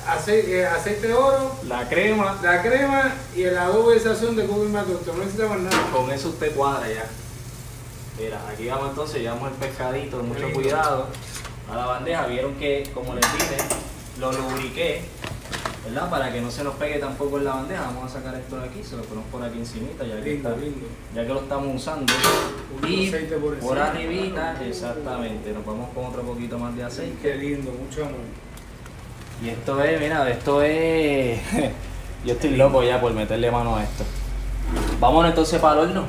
aceite, 0.06 0.66
aceite 0.66 1.08
de 1.08 1.14
oro, 1.14 1.56
La 1.66 1.88
crema, 1.88 2.38
la 2.42 2.62
crema 2.62 3.14
y 3.34 3.42
el 3.42 3.56
adobo 3.56 3.90
de 3.90 4.00
sazón 4.00 4.36
de 4.36 4.42
and 4.42 4.68
my 4.68 4.80
doctor. 4.80 5.14
No 5.14 5.20
necesita 5.24 5.48
más 5.48 5.60
nada. 5.60 5.90
con 5.92 6.10
eso 6.10 6.28
usted 6.30 6.54
cuadra 6.54 6.88
ya. 6.88 7.06
Mira, 8.18 8.40
aquí 8.48 8.66
vamos 8.68 8.90
entonces, 8.90 9.22
llevamos 9.22 9.50
el 9.50 9.54
pescadito, 9.56 10.22
mucho 10.22 10.52
cuidado. 10.52 11.06
A 11.70 11.76
la 11.76 11.86
bandeja, 11.86 12.26
vieron 12.26 12.54
que, 12.56 12.90
como 12.92 13.14
les 13.14 13.24
dije, 13.32 13.56
lo 14.20 14.30
lubriqué, 14.32 15.02
¿verdad? 15.84 16.10
Para 16.10 16.30
que 16.30 16.40
no 16.40 16.50
se 16.50 16.62
nos 16.62 16.74
pegue 16.74 16.98
tampoco 16.98 17.38
en 17.38 17.44
la 17.44 17.54
bandeja. 17.54 17.82
Vamos 17.84 18.10
a 18.10 18.18
sacar 18.18 18.34
esto 18.34 18.56
de 18.56 18.68
aquí, 18.68 18.82
se 18.84 18.96
lo 18.96 19.02
ponemos 19.04 19.30
por 19.30 19.42
aquí 19.42 19.58
encimita, 19.58 20.04
ya 20.04 20.16
que, 20.22 20.32
Lindo, 20.34 20.50
está, 20.50 20.60
lindo. 20.60 20.86
ya 21.14 21.22
que 21.22 21.28
lo 21.28 21.40
estamos 21.40 21.74
usando. 21.74 22.12
Un 22.82 22.88
Y 22.88 23.08
aceite 23.08 23.36
por 23.36 23.56
por 23.58 23.78
arribita, 23.78 24.62
exactamente, 24.62 25.52
nos 25.52 25.64
vamos 25.64 25.88
con 25.94 26.04
otro 26.06 26.22
poquito 26.22 26.58
más 26.58 26.76
de 26.76 26.84
aceite. 26.84 27.16
Qué 27.22 27.34
lindo, 27.36 27.70
mucho 27.72 28.02
amor. 28.02 28.20
Y 29.42 29.48
esto 29.48 29.82
es, 29.82 30.00
mira, 30.00 30.28
esto 30.30 30.62
es. 30.62 31.40
Yo 32.24 32.34
estoy 32.34 32.56
loco 32.56 32.82
ya 32.84 33.00
por 33.00 33.12
meterle 33.12 33.50
mano 33.50 33.76
a 33.76 33.82
esto. 33.82 34.04
Vámonos 35.00 35.30
entonces 35.30 35.60
para 35.60 35.80
el 35.82 35.88
horno. 35.88 36.04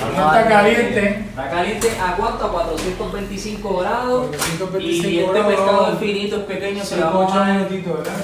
Vamos 0.00 0.36
está 0.36 0.48
caliente. 0.48 1.24
Está 1.28 1.50
caliente 1.50 1.90
a 2.00 2.14
cuánto? 2.14 2.44
A 2.44 2.52
425 2.52 3.78
grados. 3.78 4.28
425 4.28 5.08
y 5.08 5.18
este 5.18 5.42
pescado 5.42 5.92
es 5.92 5.98
finito, 5.98 6.36
es 6.36 6.42
pequeño, 6.44 6.84
se 6.84 6.96
lo 6.98 7.06
vamos 7.06 7.34
a 7.34 7.44
minutitos, 7.44 7.98
¿verdad? 7.98 8.14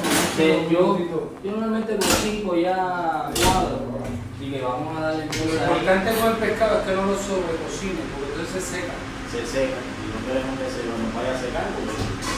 yo, 0.70 0.98
yo 1.42 1.50
normalmente 1.50 1.96
con 1.96 2.08
5 2.08 2.56
ya 2.56 3.30
cuadro. 3.34 3.94
Así 4.36 4.50
que 4.52 4.60
vamos 4.62 4.96
a 4.96 5.00
darle 5.00 5.24
el 5.24 5.28
Lo 5.30 5.34
color 5.34 5.58
ahí. 5.58 5.78
importante 5.78 6.14
con 6.20 6.30
el 6.30 6.36
pescado 6.36 6.78
es 6.78 6.86
que 6.86 6.94
no 6.94 7.02
lo 7.06 7.16
sobrecocine, 7.18 8.00
porque 8.14 8.30
entonces 8.38 8.62
se 8.62 8.70
seca. 8.70 8.94
Se 9.32 9.40
seca. 9.46 9.78
Y 9.82 10.06
no 10.14 10.18
queremos 10.22 10.54
que 10.60 10.66
se 10.70 10.86
nos 10.86 11.10
vaya 11.10 11.32
a 11.34 11.40
secar. 11.40 11.64
porque 11.74 12.33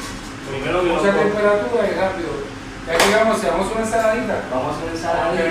Primero 0.50 0.82
que 0.82 0.90
Mucha 0.90 1.12
temperatura 1.12 1.82
y 1.90 1.94
rápido. 1.98 2.32
Ya 2.86 2.94
que 2.98 3.14
vamos, 3.16 3.40
si 3.40 3.46
vamos 3.46 3.66
a 3.66 3.72
una 3.74 3.82
ensaladita. 3.82 4.36
Vamos 4.50 4.72
a 4.76 4.78
Aunque 4.78 4.94
ensaladita. 4.94 5.42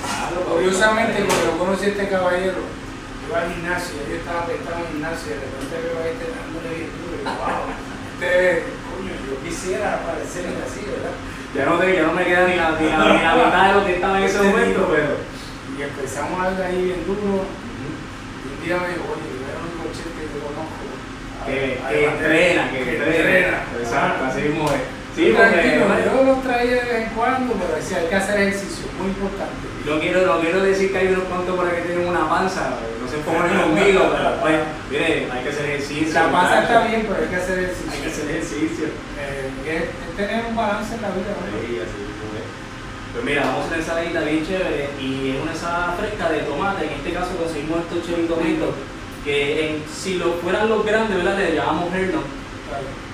Claro, 0.00 0.38
curiosamente, 0.50 1.16
porque- 1.22 1.30
cuando 1.30 1.46
yo 1.52 1.58
conocí 1.58 1.84
a 1.86 1.88
este 1.94 2.08
caballero, 2.08 2.60
iba 3.28 3.36
al 3.38 3.48
gimnasio, 3.54 3.94
yo 4.10 4.16
estaba 4.16 4.40
apretado 4.42 4.74
en 4.74 4.82
el 4.82 4.88
gimnasio 4.90 5.26
y 5.30 5.34
de 5.34 5.40
repente 5.46 5.74
veo 5.86 5.96
a 6.02 6.06
este 6.10 6.24
dándole 6.34 6.70
bien 6.74 6.90
duro. 6.98 7.14
Y 7.14 7.24
wow, 7.30 7.62
este, 7.70 8.30
coño, 8.90 9.14
yo 9.22 9.34
quisiera 9.46 10.02
parecerle 10.02 10.58
así, 10.66 10.80
¿verdad? 10.90 11.14
Ya 11.54 11.62
no, 11.66 11.78
te- 11.78 11.94
ya 11.94 12.02
no 12.06 12.12
me 12.14 12.24
queda 12.26 12.42
ni 12.46 12.54
la, 12.58 12.74
ni, 12.78 12.86
la, 12.90 12.98
ni 13.06 13.22
la 13.22 13.34
mitad 13.38 13.62
de 13.66 13.72
lo 13.74 13.82
que 13.86 13.94
estaba 13.98 14.18
en 14.18 14.24
ese 14.26 14.42
momento, 14.42 14.80
pero. 14.90 15.14
Y 15.78 15.82
empezamos 15.82 16.34
a 16.40 16.50
darle 16.50 16.64
ahí 16.66 16.80
bien 16.90 17.06
duro. 17.06 17.46
Y 17.46 18.44
un 18.50 18.58
día 18.66 18.76
me 18.82 18.88
dijo, 18.98 19.06
oye, 19.14 19.26
yo 19.30 19.46
era 19.46 19.58
el 19.58 19.66
único 19.66 19.84
chef 19.94 20.10
que 20.10 20.26
te 20.26 20.38
conozco. 20.42 20.79
Que, 21.46 21.78
que 21.88 22.04
entrena, 22.06 22.70
que, 22.70 22.96
entrena. 22.96 23.58
Exacto, 23.80 24.24
así 24.24 24.40
mismo 24.42 24.68
es. 24.70 25.00
Sí, 25.14 25.32
tranquilo, 25.32 25.86
porque 25.86 26.04
yo 26.04 26.22
los 26.24 26.42
traía 26.42 26.84
de 26.84 26.92
vez 26.92 27.02
en 27.02 27.10
cuando, 27.10 27.54
pero 27.54 27.74
decía, 27.74 27.98
hay 27.98 28.06
que 28.06 28.14
hacer 28.14 28.40
ejercicio, 28.40 28.86
muy 28.96 29.08
importante. 29.08 29.66
no 29.84 29.98
quiero, 29.98 30.26
no 30.26 30.40
quiero 30.40 30.62
decir 30.62 30.92
que 30.92 30.98
hay 30.98 31.08
unos 31.08 31.24
cuantos 31.24 31.56
por 31.56 31.66
ahí 31.66 31.82
que 31.82 31.88
tienen 31.88 32.08
una 32.08 32.28
panza, 32.28 32.70
no 33.02 33.10
se 33.10 33.18
pongan 33.18 33.50
conmigo, 33.60 34.06
pero 34.16 34.40
pues, 34.40 34.56
mire, 34.88 35.28
hay 35.30 35.42
que 35.42 35.48
hacer 35.48 35.66
ejercicio. 35.66 36.14
La 36.14 36.30
panza 36.30 36.62
está 36.62 36.86
bien, 36.86 37.06
pero 37.08 37.22
hay 37.22 37.28
que 37.28 37.36
hacer 37.36 37.58
ejercicio. 37.58 37.90
Hay 37.92 38.00
que 38.00 38.08
hacer 38.08 38.30
ejercicio. 38.30 38.86
Eh, 39.18 39.50
es, 39.66 40.16
tener 40.16 40.44
un 40.46 40.56
balance 40.56 40.94
en 40.94 41.02
la 41.02 41.08
vida, 41.10 41.34
¿no? 41.34 41.58
Sí, 41.58 41.80
así. 41.82 42.10
Pues 43.12 43.24
mira, 43.24 43.42
vamos 43.42 43.62
a 43.62 43.66
hacer 43.66 43.74
una 43.74 43.82
ensaladita 43.82 44.20
bien 44.20 44.46
chévere 44.46 44.90
y 45.00 45.34
es 45.34 45.42
una 45.42 45.50
ensalada 45.50 45.98
fresca 45.98 46.30
de 46.30 46.46
tomate. 46.46 46.86
En 46.86 46.92
este 46.92 47.12
caso 47.12 47.34
conseguimos 47.34 47.80
estos 47.82 48.06
cheritos 48.06 48.38
que 49.24 49.68
en- 49.70 49.84
si 49.92 50.14
lo 50.14 50.32
fueran 50.34 50.68
los 50.68 50.84
grandes, 50.84 51.16
¿verdad? 51.16 51.38
Le 51.38 51.54
llamamos 51.54 51.92
herno. 51.94 52.20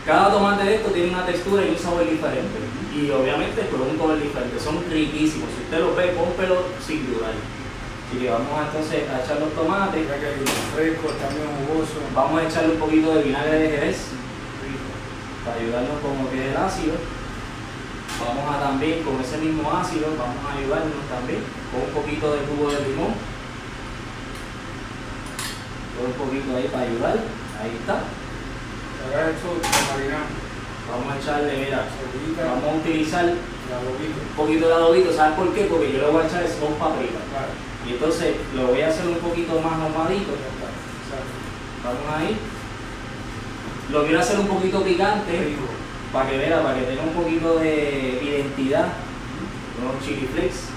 Cada 0.04 0.30
tomate 0.30 0.64
de 0.64 0.74
estos 0.76 0.92
tiene 0.94 1.10
una 1.10 1.26
textura 1.26 1.64
y 1.66 1.70
un 1.70 1.78
sabor 1.78 2.08
diferente. 2.08 2.58
Y 2.94 3.10
obviamente 3.10 3.62
pues 3.68 3.82
un 3.82 3.98
color 3.98 4.20
diferente. 4.22 4.58
Son 4.60 4.78
riquísimos. 4.90 5.48
Si 5.56 5.64
usted 5.64 5.80
los 5.80 5.96
ve, 5.96 6.14
cómpelo 6.14 6.62
sin 6.84 7.06
dudar. 7.12 7.32
Así 7.34 8.22
que 8.22 8.30
vamos 8.30 8.54
entonces 8.70 9.02
a 9.10 9.18
echar 9.24 9.40
los 9.40 9.52
tomates. 9.52 10.00
Mira 10.00 10.14
que 10.14 10.46
fresco, 10.76 11.08
también 11.18 11.50
jugoso. 11.66 11.98
Vamos 12.14 12.40
a 12.40 12.44
echarle 12.46 12.74
un 12.74 12.78
poquito 12.78 13.14
de 13.14 13.22
vinagre 13.24 13.58
de 13.58 13.68
jerez 13.70 13.98
para 15.44 15.58
ayudarnos 15.58 15.98
con 16.00 16.14
lo 16.22 16.30
que 16.30 16.38
es 16.38 16.54
el 16.54 16.56
ácido. 16.56 16.94
Vamos 18.16 18.46
a 18.48 18.60
también 18.62 19.02
con 19.02 19.20
ese 19.20 19.36
mismo 19.38 19.68
ácido, 19.74 20.06
vamos 20.16 20.40
a 20.40 20.56
ayudarnos 20.56 21.02
también 21.10 21.42
con 21.68 21.82
un 21.82 21.92
poquito 21.92 22.32
de 22.32 22.40
jugo 22.46 22.70
de 22.70 22.80
limón. 22.88 23.12
Todo 25.96 26.06
un 26.06 26.12
poquito 26.12 26.56
ahí 26.56 26.68
para 26.68 26.85
ayudar. 26.85 27.16
Ahí 27.61 27.72
está. 27.80 28.04
Vamos 30.90 31.12
a 31.12 31.18
echarle, 31.18 31.64
mira, 31.64 31.85
vamos 32.38 32.64
a 32.64 32.76
utilizar 32.76 33.24
un 33.24 34.37
poquito 34.37 34.68
de 34.68 34.74
adobito. 34.74 35.12
¿Sabes 35.12 35.37
por 35.37 35.52
qué? 35.54 35.62
Porque 35.64 35.92
yo 35.92 35.98
le 36.00 36.11
voy 36.11 36.22
a 36.22 36.26
echar 36.26 36.46
son 36.46 36.74
paprika. 36.74 37.18
Claro, 37.30 37.52
Y 37.87 37.92
entonces 37.92 38.37
lo 38.54 38.68
voy 38.68 38.80
a 38.82 38.88
hacer 38.88 39.06
un 39.06 39.18
poquito 39.18 39.61
más 39.61 39.72
ahumadito. 39.72 40.32
Vamos 41.82 42.06
ahí. 42.14 42.37
Lo 43.90 44.04
quiero 44.04 44.20
hacer 44.20 44.38
un 44.38 44.48
poquito 44.48 44.82
picante. 44.82 45.56
Para 46.12 46.30
que 46.30 46.38
vea, 46.38 46.62
para 46.62 46.78
que 46.78 46.85
tenga 46.87 47.02
un 47.02 47.12
poquito 47.12 47.59
de 47.59 48.20
identidad, 48.22 48.88
unos 49.80 50.04
chili 50.04 50.28
flakes. 50.32 50.70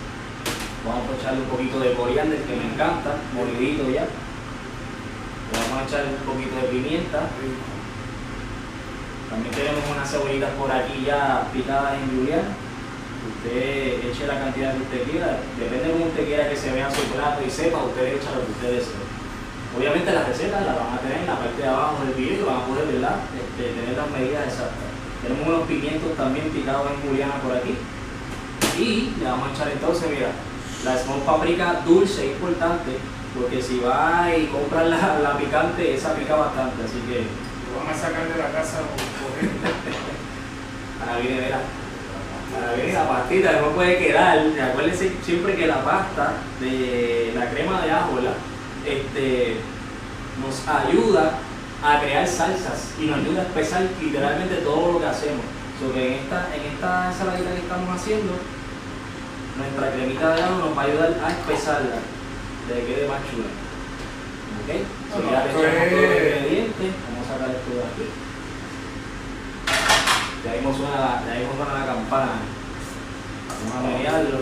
Vamos 0.85 1.03
a 1.11 1.21
echarle 1.21 1.41
un 1.41 1.49
poquito 1.49 1.79
de 1.79 1.93
coriander 1.93 2.39
que 2.39 2.55
me 2.55 2.73
encanta, 2.73 3.15
molidito 3.33 3.89
ya. 3.89 4.07
Le 5.51 5.59
vamos 5.59 5.81
a 5.81 5.87
echar 5.87 6.05
un 6.05 6.21
poquito 6.25 6.55
de 6.55 6.67
pimienta. 6.69 7.29
También 9.29 9.53
tenemos 9.53 9.83
unas 9.89 10.09
cebollitas 10.09 10.51
por 10.57 10.71
aquí 10.71 11.05
ya 11.05 11.47
picadas 11.53 11.93
en 12.01 12.09
julián. 12.09 12.45
Usted 13.19 14.09
eche 14.09 14.27
la 14.27 14.39
cantidad 14.39 14.73
que 14.73 14.83
usted 14.83 15.03
quiera. 15.09 15.39
Depende 15.57 15.85
de 15.85 15.91
cómo 15.91 16.05
usted 16.05 16.25
quiera 16.25 16.49
que 16.49 16.55
se 16.55 16.71
vea 16.71 16.89
su 16.89 17.01
plato 17.13 17.41
y 17.45 17.49
sepa, 17.49 17.83
usted 17.83 18.17
echa 18.17 18.31
lo 18.35 18.45
que 18.45 18.51
usted 18.51 18.71
desee. 18.77 19.19
Obviamente 19.77 20.11
las 20.11 20.27
recetas 20.27 20.65
las 20.65 20.75
van 20.75 20.97
a 20.97 20.99
tener 20.99 21.19
en 21.19 21.27
la 21.27 21.37
parte 21.37 21.61
de 21.61 21.67
abajo 21.67 22.03
del 22.03 22.15
video 22.15 22.41
y 22.41 22.43
van 22.43 22.57
a 22.57 22.65
poder. 22.65 22.89
Este, 22.89 23.63
tener 23.75 23.95
las 23.95 24.09
medidas 24.09 24.47
exactas. 24.47 24.89
Tenemos 25.21 25.47
unos 25.47 25.67
pimientos 25.67 26.15
también 26.15 26.49
picados 26.49 26.89
en 26.91 27.07
juliana 27.07 27.35
por 27.43 27.55
aquí. 27.55 27.75
Y 28.79 29.13
le 29.19 29.25
vamos 29.25 29.49
a 29.49 29.53
echar 29.53 29.71
entonces, 29.71 30.09
mira, 30.09 30.31
la 30.83 30.97
small 30.97 31.21
paprika 31.21 31.81
dulce, 31.85 32.27
importante, 32.27 32.97
porque 33.39 33.61
si 33.61 33.79
va 33.79 34.29
y 34.35 34.47
compra 34.47 34.83
la, 34.83 35.19
la 35.19 35.37
picante, 35.37 35.95
esa 35.95 36.13
pica 36.13 36.35
bastante, 36.35 36.83
así 36.83 36.99
que 37.07 37.23
Lo 37.71 37.79
van 37.79 37.95
a 37.95 37.97
sacar 37.97 38.27
de 38.27 38.37
la 38.37 38.51
casa 38.51 38.79
por 38.79 38.99
coger. 38.99 39.49
ahora 40.99 41.19
viene, 41.21 41.41
mira, 41.45 41.61
ahora 42.53 42.73
viene 42.75 42.93
la 42.93 43.07
pastita, 43.07 43.61
no 43.61 43.69
puede 43.69 43.97
quedar. 43.97 44.39
Acuérdense 44.71 45.13
siempre 45.23 45.55
que 45.55 45.67
la 45.67 45.83
pasta 45.83 46.33
de 46.59 47.31
la 47.35 47.49
crema 47.49 47.81
de 47.81 47.91
ajo, 47.91 48.15
¿verdad? 48.15 48.35
Este, 48.85 49.57
nos 50.43 50.67
ayuda 50.67 51.39
a 51.81 52.01
crear 52.01 52.27
salsas 52.27 52.93
y 52.99 53.05
nos 53.05 53.19
ayuda 53.19 53.41
a 53.41 53.45
espesar 53.45 53.83
literalmente 54.01 54.55
todo 54.55 54.93
lo 54.93 54.99
que 54.99 55.05
hacemos. 55.05 55.45
So 55.79 55.93
que 55.93 56.07
en 56.07 56.13
esta, 56.23 56.49
en 56.53 56.73
esta 56.73 57.07
ensaladita 57.07 57.51
que 57.51 57.61
estamos 57.61 57.95
haciendo, 57.95 58.33
nuestra 59.55 59.91
cremita 59.91 60.35
de 60.35 60.43
ajo 60.43 60.57
nos 60.57 60.77
va 60.77 60.81
a 60.81 60.85
ayudar 60.85 61.15
a 61.23 61.31
espesarla, 61.31 61.95
de 62.69 62.81
que 62.81 62.85
quede 62.95 63.07
más 63.07 63.21
chula. 63.29 63.49
¿Ok? 64.59 64.69
So 65.09 65.15
Bueno, 65.15 65.31
ya 65.31 65.39
echamos 65.45 65.53
todos 65.53 65.65
los 65.65 65.73
es- 65.73 66.37
ingredientes, 66.37 66.91
vamos 67.09 67.23
a 67.25 67.31
sacar 67.33 67.49
esto 67.55 67.69
de 67.73 67.83
aquí. 67.89 68.05
Ya 70.45 70.51
mismo 70.53 70.71
suena 70.77 70.97
la, 70.99 71.11
ya 71.27 71.33
mismo 71.39 71.53
suena 71.57 71.73
la 71.79 71.85
campana. 71.85 72.31
Vamos 73.49 73.75
a 73.75 73.81
mediarlo. 73.87 74.39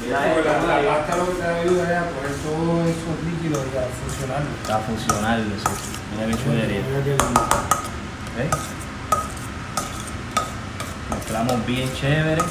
Mira 0.00 0.18
esto, 0.32 0.40
la, 0.44 0.80
la 0.82 0.88
pasta 0.96 1.16
lo 1.16 1.26
que 1.26 1.42
te 1.42 1.44
ayuda 1.44 1.82
es 1.84 1.98
a 1.98 2.08
coger 2.08 2.34
todos 2.40 2.86
esos 2.88 3.16
líquidos 3.26 3.62
y 3.68 3.76
a 3.76 3.84
funcionar. 4.00 4.42
Está 4.62 4.78
funcionando 4.78 5.54
eso. 5.56 5.70
Mira 6.14 6.26
qué 6.26 6.42
chulería. 6.42 6.80
¿Ves? 8.36 8.50
Mezclamos 11.10 11.66
bien 11.66 11.92
chévere. 11.94 12.42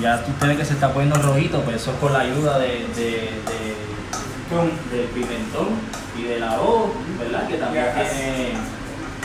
Ya 0.00 0.22
tú 0.24 0.30
usted 0.32 0.48
ve 0.48 0.56
que 0.56 0.64
se 0.64 0.74
está 0.74 0.92
poniendo 0.92 1.16
rojito, 1.22 1.62
pero 1.64 1.76
eso 1.76 1.90
es 1.92 1.96
con 1.98 2.12
la 2.12 2.20
ayuda 2.20 2.58
de, 2.58 2.86
de, 2.94 3.30
de- 3.46 5.06
pimentón 5.14 5.68
y 6.18 6.22
del 6.24 6.42
arroz, 6.42 6.90
¿verdad? 7.18 7.48
Que 7.48 7.56
también 7.56 7.84
Ya. 7.86 7.94
tiene 7.94 8.52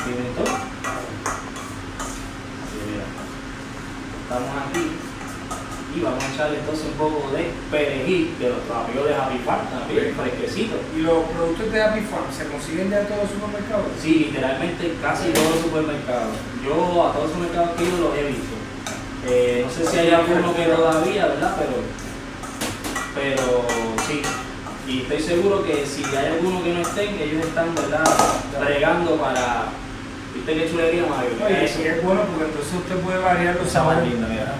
pimentón. 0.05 0.55
Mira. 2.87 3.05
Estamos 4.23 4.49
aquí 4.65 4.87
y 5.93 5.99
vamos 5.99 6.23
a 6.23 6.33
echarle 6.33 6.59
entonces 6.59 6.85
un 6.87 6.93
poco 6.97 7.31
de 7.35 7.51
perejil 7.69 8.33
de 8.39 8.49
nuestros 8.49 8.77
amigos 8.77 9.07
de 9.09 9.15
Happy 9.15 9.37
Farm, 9.45 9.67
también 9.67 10.15
fresquecito. 10.15 10.75
¿Y 10.95 11.01
los 11.01 11.25
productos 11.35 11.71
de 11.71 11.83
Happy 11.83 12.01
Farm 12.07 12.31
se 12.31 12.47
consiguen 12.47 12.89
ya 12.89 13.01
en 13.01 13.07
todos 13.07 13.23
los 13.27 13.31
supermercados? 13.31 13.85
Sí, 14.01 14.31
literalmente 14.31 14.95
casi 15.01 15.29
todos 15.35 15.51
los 15.51 15.59
supermercados. 15.67 16.31
Yo 16.63 16.73
a 17.05 17.11
todos 17.11 17.27
los 17.27 17.33
supermercados 17.35 17.71
que 17.77 17.83
he 17.83 17.87
ido 17.91 17.97
los 18.07 18.17
he 18.17 18.23
visto. 18.31 18.55
Eh, 19.27 19.65
no 19.65 19.71
sé 19.71 19.89
si 19.91 19.97
hay 19.99 20.09
alguno 20.11 20.55
que 20.55 20.65
todavía, 20.65 21.27
¿verdad? 21.27 21.55
Pero, 21.59 21.77
pero 23.15 23.65
sí. 24.07 24.21
Y 24.87 25.01
estoy 25.03 25.19
seguro 25.21 25.63
que 25.63 25.85
si 25.85 26.03
hay 26.15 26.33
alguno 26.33 26.63
que 26.63 26.73
no 26.73 26.81
estén, 26.81 27.15
ellos 27.19 27.45
están, 27.45 27.73
¿verdad? 27.75 28.03
Bregando 28.59 29.15
para. 29.17 29.65
¿Viste 30.33 30.53
qué 30.55 30.69
chulería, 30.69 31.05
Mario? 31.07 31.31
Oye, 31.45 31.67
sí 31.67 31.83
es 31.83 32.03
bueno 32.03 32.21
porque 32.23 32.45
entonces 32.45 32.73
usted 32.73 32.95
puede 32.97 33.19
variar 33.19 33.55
los 33.55 33.67
Está 33.67 33.79
sabores. 33.79 34.09
lindo, 34.09 34.27
mira. 34.27 34.55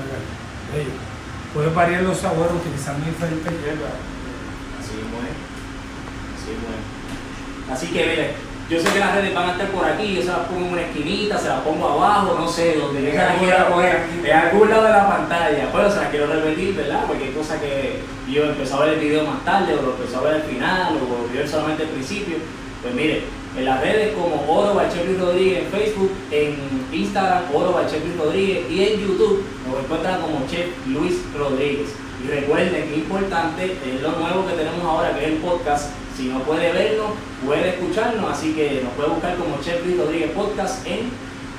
Puede 1.53 1.69
variar 1.69 2.03
los 2.03 2.17
sabores 2.17 2.53
utilizando 2.53 3.05
diferentes 3.05 3.51
hierbas. 3.51 3.95
Así 4.79 4.93
es 4.99 5.07
bueno. 5.11 5.31
Así 6.37 6.51
es 6.51 6.59
bueno. 6.61 7.73
Así 7.73 7.87
que 7.87 8.05
mire, 8.05 8.33
yo 8.71 8.79
sé 8.79 8.87
que 8.93 8.99
las 8.99 9.15
redes 9.15 9.35
van 9.35 9.49
a 9.49 9.51
estar 9.51 9.67
por 9.67 9.83
aquí, 9.83 10.15
yo 10.15 10.21
se 10.21 10.29
las 10.29 10.47
pongo 10.47 10.67
en 10.67 10.71
una 10.71 10.81
esquinita, 10.83 11.37
se 11.37 11.49
las 11.49 11.59
pongo 11.59 11.89
abajo, 11.89 12.37
no 12.39 12.47
sé, 12.47 12.77
donde 12.77 13.03
yo 13.03 13.11
se 13.11 13.17
las 13.17 13.37
quiera 13.37 13.67
en 14.23 14.31
algún 14.31 14.69
lado 14.69 14.85
de 14.85 14.89
la 14.91 15.09
pantalla. 15.09 15.69
Pero 15.73 15.91
se 15.91 15.97
las 15.97 16.07
quiero 16.07 16.27
repetir, 16.27 16.75
¿verdad? 16.75 17.03
Porque 17.05 17.25
hay 17.25 17.31
cosas 17.31 17.59
que 17.59 17.99
yo 18.31 18.45
empecé 18.45 18.73
a 18.73 18.79
ver 18.79 18.93
el 18.93 18.99
video 19.01 19.25
más 19.25 19.43
tarde, 19.43 19.73
o 19.73 19.81
lo 19.81 19.91
empecé 19.91 20.15
a 20.15 20.21
ver 20.21 20.35
al 20.35 20.43
final, 20.43 20.93
o 20.95 21.35
lo 21.35 21.47
solamente 21.49 21.83
al 21.83 21.89
principio. 21.89 22.37
Pues 22.81 22.95
mire, 22.95 23.23
en 23.57 23.65
las 23.65 23.81
redes 23.81 24.15
como 24.15 24.41
Oro 24.47 24.73
Luis 24.73 25.19
Rodríguez 25.19 25.65
en 25.65 25.69
Facebook, 25.69 26.11
en 26.31 26.55
Instagram 26.93 27.43
Oro 27.53 27.75
Luis 27.77 28.17
Rodríguez 28.17 28.71
y 28.71 28.83
en 28.85 29.01
YouTube 29.01 29.43
nos 29.67 29.83
encuentran 29.83 30.21
como 30.21 30.47
Chef 30.47 30.67
Luis 30.87 31.15
Rodríguez. 31.37 31.89
Y 32.23 32.27
recuerden 32.31 32.87
que 32.87 32.95
importante 32.95 33.65
es 33.65 34.01
lo 34.01 34.11
nuevo 34.11 34.47
que 34.47 34.53
tenemos 34.53 34.81
ahora, 34.85 35.13
que 35.13 35.25
es 35.25 35.31
el 35.33 35.37
podcast. 35.39 35.89
Si 36.21 36.29
no 36.29 36.37
puede 36.43 36.71
vernos, 36.71 37.17
puede 37.43 37.69
escucharnos, 37.69 38.29
así 38.31 38.53
que 38.53 38.81
nos 38.83 38.93
puede 38.93 39.09
buscar 39.09 39.35
como 39.37 39.57
Chef 39.57 39.83
Luis 39.83 39.97
Rodríguez 39.97 40.29
Podcast 40.37 40.85
en 40.85 41.09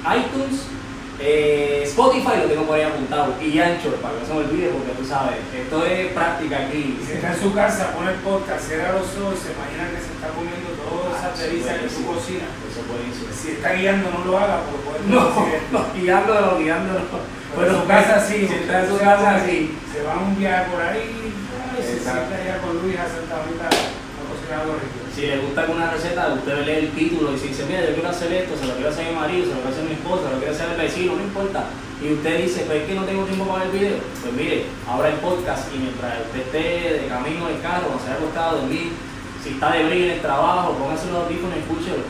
iTunes, 0.06 0.70
eh, 1.18 1.82
Spotify, 1.82 2.38
lo 2.38 2.46
tengo 2.46 2.62
por 2.70 2.78
ahí 2.78 2.86
apuntado, 2.86 3.34
y 3.42 3.58
Anchor, 3.58 3.98
para 3.98 4.14
que 4.14 4.20
no 4.20 4.26
se 4.26 4.34
me 4.34 4.38
olvide, 4.46 4.68
porque 4.70 4.94
tú 4.94 5.04
sabes, 5.04 5.42
esto 5.50 5.84
es 5.84 6.12
práctica 6.12 6.62
aquí. 6.62 6.94
Y 6.94 7.04
si 7.04 7.14
está 7.14 7.34
en 7.34 7.40
su 7.42 7.52
casa, 7.52 7.90
pone 7.90 8.12
el 8.12 8.22
podcast, 8.22 8.62
cierra 8.62 8.92
los 8.92 9.10
ojos 9.18 9.34
y 9.34 9.42
se 9.42 9.50
imagina 9.50 9.90
que 9.90 9.98
se 9.98 10.14
está 10.14 10.30
comiendo 10.30 10.70
esas 10.70 11.26
Ah, 11.26 11.42
delicias 11.42 11.78
que 11.82 11.88
tú 11.90 12.06
cocinas. 12.06 12.50
Eso 12.62 12.80
es 12.82 12.86
buenísimo. 12.86 13.28
Si 13.34 13.50
está 13.58 13.72
guiando, 13.74 14.10
no 14.14 14.24
lo 14.30 14.38
haga 14.38 14.62
porque 14.62 14.86
puede 14.86 15.10
No, 15.10 15.26
no, 15.74 15.86
guiándolo, 15.90 16.58
guiándolo. 16.58 17.02
Pero 17.58 17.66
en 17.66 17.80
su 17.82 17.86
casa 17.88 18.20
sí. 18.20 18.46
Si 18.46 18.54
está 18.62 18.84
en 18.84 18.88
su 18.88 18.98
casa, 18.98 19.42
sí. 19.44 19.74
Se 19.90 20.02
va 20.06 20.14
a 20.14 20.18
un 20.18 20.38
viaje 20.38 20.70
por 20.70 20.80
ahí 20.80 21.32
ay, 21.72 21.82
se 21.82 21.98
sienta 21.98 22.36
allá 22.36 22.58
con 22.60 22.82
Luis 22.82 22.96
a 22.98 23.02
ahorita 23.02 23.68
rico. 24.60 25.00
Si 25.14 25.26
le 25.26 25.38
gusta 25.38 25.62
alguna 25.62 25.90
receta, 25.90 26.34
usted 26.34 26.66
lee 26.66 26.86
el 26.86 26.90
título 26.92 27.34
y 27.34 27.38
si 27.38 27.48
dice, 27.48 27.64
mira, 27.66 27.84
yo 27.86 27.94
quiero 27.94 28.08
hacer 28.08 28.32
esto, 28.32 28.56
se 28.56 28.66
lo 28.66 28.74
quiero 28.74 28.90
hacer 28.90 29.06
a 29.06 29.10
mi 29.10 29.16
marido, 29.16 29.44
se 29.46 29.54
lo 29.54 29.60
quiero 29.60 29.70
hacer 29.70 29.84
a 29.84 29.88
mi 29.88 29.94
esposa, 29.94 30.22
se 30.24 30.32
lo 30.32 30.38
quiero 30.38 30.54
hacer 30.54 30.68
al 30.68 30.76
vecino, 30.76 31.16
no 31.16 31.22
importa. 31.22 31.60
Y 32.02 32.12
usted 32.12 32.42
dice, 32.42 32.64
pues 32.66 32.82
es 32.82 32.86
que 32.88 32.94
no 32.94 33.04
tengo 33.04 33.24
tiempo 33.24 33.44
para 33.46 33.64
ver 33.64 33.70
el 33.70 33.78
video. 33.78 33.96
Pues 34.20 34.34
mire, 34.34 34.66
ahora 34.88 35.08
el 35.08 35.18
podcast 35.22 35.70
y 35.74 35.78
mientras 35.78 36.18
usted 36.26 36.40
esté 36.40 37.02
de 37.02 37.06
camino 37.06 37.46
del 37.46 37.60
carro, 37.62 37.86
cuando 37.86 38.02
se 38.02 38.10
haya 38.10 38.18
acostado 38.18 38.48
a 38.50 38.60
dormir, 38.60 38.90
si 39.42 39.50
está 39.50 39.72
de 39.72 39.84
brillo 39.84 40.04
en 40.06 40.10
el 40.18 40.20
trabajo, 40.20 40.74
póngase 40.74 41.10
los 41.10 41.24
audífonos 41.24 41.56
y 41.56 41.60
escúchelo. 41.60 42.04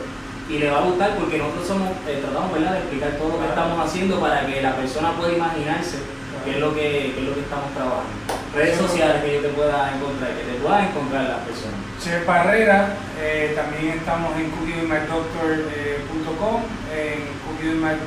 Y 0.49 0.59
le 0.59 0.69
va 0.69 0.79
a 0.79 0.85
gustar 0.85 1.15
porque 1.15 1.37
nosotros 1.37 1.67
somos, 1.67 1.89
eh, 2.07 2.19
tratamos 2.21 2.51
¿verdad? 2.53 2.73
de 2.73 2.79
explicar 2.79 3.11
todo 3.17 3.29
lo 3.29 3.39
que 3.39 3.47
estamos 3.47 3.77
haciendo 3.79 4.19
para 4.19 4.45
que 4.45 4.61
la 4.61 4.75
persona 4.75 5.13
pueda 5.13 5.33
imaginarse 5.33 5.97
qué 6.43 6.51
es 6.51 6.59
lo 6.59 6.73
que, 6.73 7.13
qué 7.15 7.19
es 7.21 7.27
lo 7.27 7.33
que 7.33 7.41
estamos 7.41 7.69
trabajando. 7.73 8.11
Redes 8.53 8.77
sociales 8.77 9.23
que 9.23 9.33
yo 9.35 9.41
te 9.41 9.49
pueda 9.49 9.93
encontrar, 9.95 10.31
que 10.33 10.43
te 10.43 10.59
puedan 10.59 10.89
encontrar 10.89 11.23
las 11.23 11.41
personas. 11.47 11.82
Chef 12.03 12.27
Barrera, 12.27 12.97
eh, 13.21 13.53
también 13.55 13.97
estamos 13.97 14.35
en 14.35 14.51
cookiewithmydoctor.com, 14.51 16.61
en 16.91 17.31
cookiewithmydr 17.47 18.03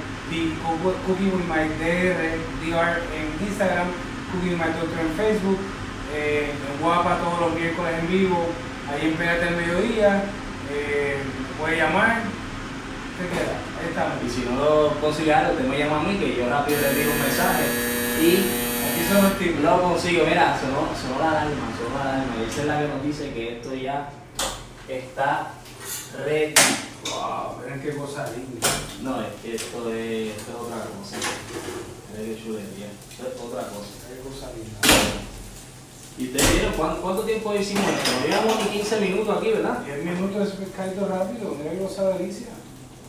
en 3.17 3.33
Instagram, 3.41 3.89
cookiewithmydoctor 4.33 5.01
en 5.01 5.17
Facebook, 5.17 5.57
eh, 6.15 6.53
en 6.53 6.77
Guapa 6.83 7.17
todos 7.25 7.41
los 7.41 7.55
miércoles 7.59 7.95
en 7.99 8.07
vivo, 8.09 8.49
ahí 8.91 9.09
en 9.09 9.15
Pégate 9.15 9.49
al 9.49 9.57
Mediodía, 9.57 10.25
eh, 10.71 11.17
puede 11.59 11.79
llamar, 11.79 12.21
¿qué 13.17 13.29
queda? 13.33 13.57
Ahí 13.81 13.89
estamos. 13.89 14.17
Y 14.27 14.29
si 14.29 14.45
no 14.45 14.57
lo 14.63 14.93
consigue 15.01 15.33
algo, 15.33 15.53
usted 15.53 15.65
me 15.65 15.79
llama 15.79 16.01
a 16.01 16.03
mí, 16.03 16.19
que 16.19 16.37
yo 16.37 16.51
rápido 16.51 16.83
le 16.83 16.95
digo 16.95 17.13
un 17.13 17.23
mensaje. 17.23 17.65
Y 18.21 18.66
Son 19.09 19.23
los 19.23 19.39
tips. 19.39 19.61
lo 19.61 19.83
consigo. 19.83 20.25
Mira, 20.27 20.59
sonó, 20.59 20.89
sonó 21.01 21.19
la 21.21 21.31
alarma, 21.31 21.73
sonó 21.77 21.99
la 21.99 22.15
alarma. 22.15 22.35
Y 22.41 22.51
esa 22.51 22.61
es 22.63 22.67
la 22.67 22.81
que 22.81 22.89
nos 22.89 23.03
dice 23.03 23.33
que 23.33 23.57
esto 23.59 23.75
ya 23.75 24.11
está 24.89 25.53
ready. 26.25 26.55
Wow, 27.11 27.61
miren 27.63 27.81
qué 27.83 27.97
cosa 27.97 28.27
linda. 28.33 28.69
No, 29.03 29.21
es 29.21 29.29
que 29.43 29.55
esto 29.55 29.93
es, 29.93 30.37
esto 30.37 30.51
es 30.51 30.59
otra 30.59 30.79
cosa. 30.79 31.17
Mira 32.11 32.25
qué 32.25 32.43
chulería. 32.43 32.89
Esto 33.11 33.29
es 33.29 33.41
otra 33.41 33.63
cosa. 33.69 33.93
Qué 34.09 34.29
cosa 34.29 34.53
linda. 34.55 34.81
¿Y 36.19 36.25
ustedes 36.29 36.53
vieron 36.55 36.73
cuánto, 36.73 37.03
cuánto 37.03 37.23
tiempo 37.25 37.55
hicimos 37.55 37.85
esto? 37.85 38.11
No 38.21 38.27
llevamos 38.27 38.65
ni 38.65 38.79
15 38.79 39.01
minutos 39.01 39.37
aquí, 39.37 39.51
¿verdad? 39.53 39.81
10 39.81 40.05
minutos 40.05 40.37
de 40.37 40.45
ese 40.45 40.65
pescadito 40.65 41.07
rápido, 41.07 41.55
mira 41.59 41.73
qué 41.73 41.79
cosa 41.79 42.09
delicia. 42.11 42.49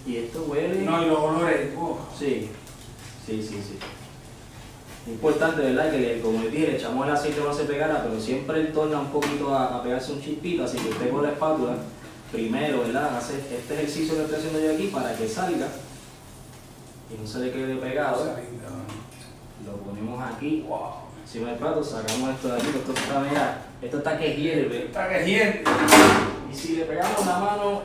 Y 0.05 0.17
esto 0.17 0.43
huele. 0.43 0.83
No, 0.83 1.03
y 1.03 1.05
los 1.05 1.19
olores, 1.19 1.69
oh. 1.77 1.99
Sí, 2.17 2.49
sí, 3.25 3.41
sí, 3.41 3.63
sí. 3.65 3.79
Importante, 5.07 5.61
¿verdad? 5.61 5.89
Que 5.91 5.99
le- 5.99 6.21
como 6.21 6.43
les 6.43 6.51
dije, 6.51 6.67
le 6.67 6.75
echamos 6.77 7.07
el 7.07 7.13
aceite 7.13 7.39
no 7.41 7.53
se 7.53 7.63
pegara, 7.63 8.03
pero 8.03 8.19
siempre 8.19 8.59
él 8.59 8.73
torna 8.73 8.99
un 8.99 9.07
poquito 9.07 9.53
a, 9.55 9.77
a 9.77 9.83
pegarse 9.83 10.11
un 10.11 10.21
chispito, 10.21 10.65
así 10.65 10.77
que 10.77 10.89
usted 10.89 11.09
con 11.11 11.23
la 11.23 11.29
espátula, 11.29 11.75
primero, 12.31 12.81
¿verdad? 12.81 13.17
Hace 13.17 13.37
este 13.39 13.73
ejercicio 13.73 14.15
que 14.15 14.21
estoy 14.23 14.35
haciendo 14.37 14.59
yo 14.59 14.73
aquí 14.73 14.87
para 14.87 15.15
que 15.15 15.27
salga 15.27 15.67
y 17.09 17.21
no 17.21 17.25
se 17.27 17.39
le 17.39 17.51
quede 17.51 17.75
pegado. 17.77 18.25
Lo 19.65 19.71
ponemos 19.77 20.21
aquí, 20.29 20.65
Wow. 20.67 20.79
encima 21.23 21.49
del 21.49 21.57
plato, 21.57 21.83
sacamos 21.83 22.29
esto 22.35 22.49
de 22.49 22.55
aquí, 22.55 22.67
esto 22.75 22.91
está, 22.93 23.19
mira, 23.21 23.61
esto 23.81 23.97
está 23.99 24.17
que 24.17 24.35
hierve. 24.35 24.85
Está 24.85 25.09
que 25.09 25.25
hierve. 25.25 25.63
Y 26.51 26.55
si 26.55 26.75
le 26.77 26.83
pegamos 26.85 27.25
la 27.25 27.39
mano, 27.39 27.81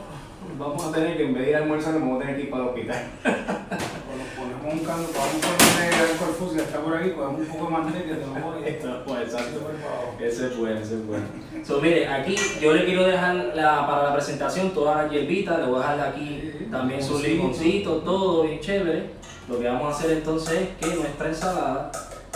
vamos 0.58 0.84
a 0.86 0.92
tener 0.92 1.16
que, 1.16 1.24
en 1.24 1.34
vez 1.34 1.44
de 1.44 1.50
ir 1.50 1.56
a 1.56 1.58
almorzar, 1.60 1.94
vamos 1.94 2.16
a 2.16 2.20
tener 2.20 2.36
que 2.36 2.42
ir 2.42 2.50
para 2.50 2.62
el 2.64 2.68
hospital. 2.70 3.10
O 3.24 4.16
nos 4.18 4.28
ponemos 4.60 4.82
un 4.82 4.90
a 4.90 5.61
alcohol 6.02 6.34
fútbol, 6.38 6.60
está 6.60 6.80
por 6.80 6.96
ahí, 6.96 7.10
cogemos 7.12 7.40
un 7.40 7.46
poco 7.46 7.64
de 7.66 7.70
manteca, 7.70 8.14
te 8.16 8.24
vamos 8.24 8.56
a 8.56 8.66
Esto, 8.66 9.02
pues, 9.06 9.20
exacto. 9.22 9.60
Por 9.60 9.72
favor. 9.76 10.22
Ese 10.22 10.46
es 10.46 10.56
bueno, 10.58 10.80
ese 10.80 10.94
es 10.94 11.06
bueno. 11.06 11.24
So, 11.64 11.80
mire, 11.80 12.08
aquí 12.08 12.36
yo 12.60 12.72
le 12.74 12.84
quiero 12.84 13.04
dejar 13.04 13.34
la, 13.54 13.86
para 13.86 14.02
la 14.04 14.14
presentación 14.14 14.70
todas 14.70 15.04
las 15.04 15.12
hierbitas, 15.12 15.58
le 15.60 15.66
voy 15.66 15.76
a 15.76 15.92
dejar 15.92 16.00
aquí 16.08 16.52
Sí, 16.58 16.68
también 16.70 17.02
sus 17.02 17.22
limoncito. 17.22 17.62
limoncitos, 17.64 18.04
todo 18.04 18.42
bien 18.44 18.60
chévere. 18.60 19.10
Lo 19.48 19.58
que 19.58 19.66
vamos 19.68 19.86
a 19.86 19.96
hacer 19.98 20.10
entonces 20.18 20.60
es 20.62 20.68
que 20.88 20.94
nuestra 20.96 21.28
ensalada 21.28 21.92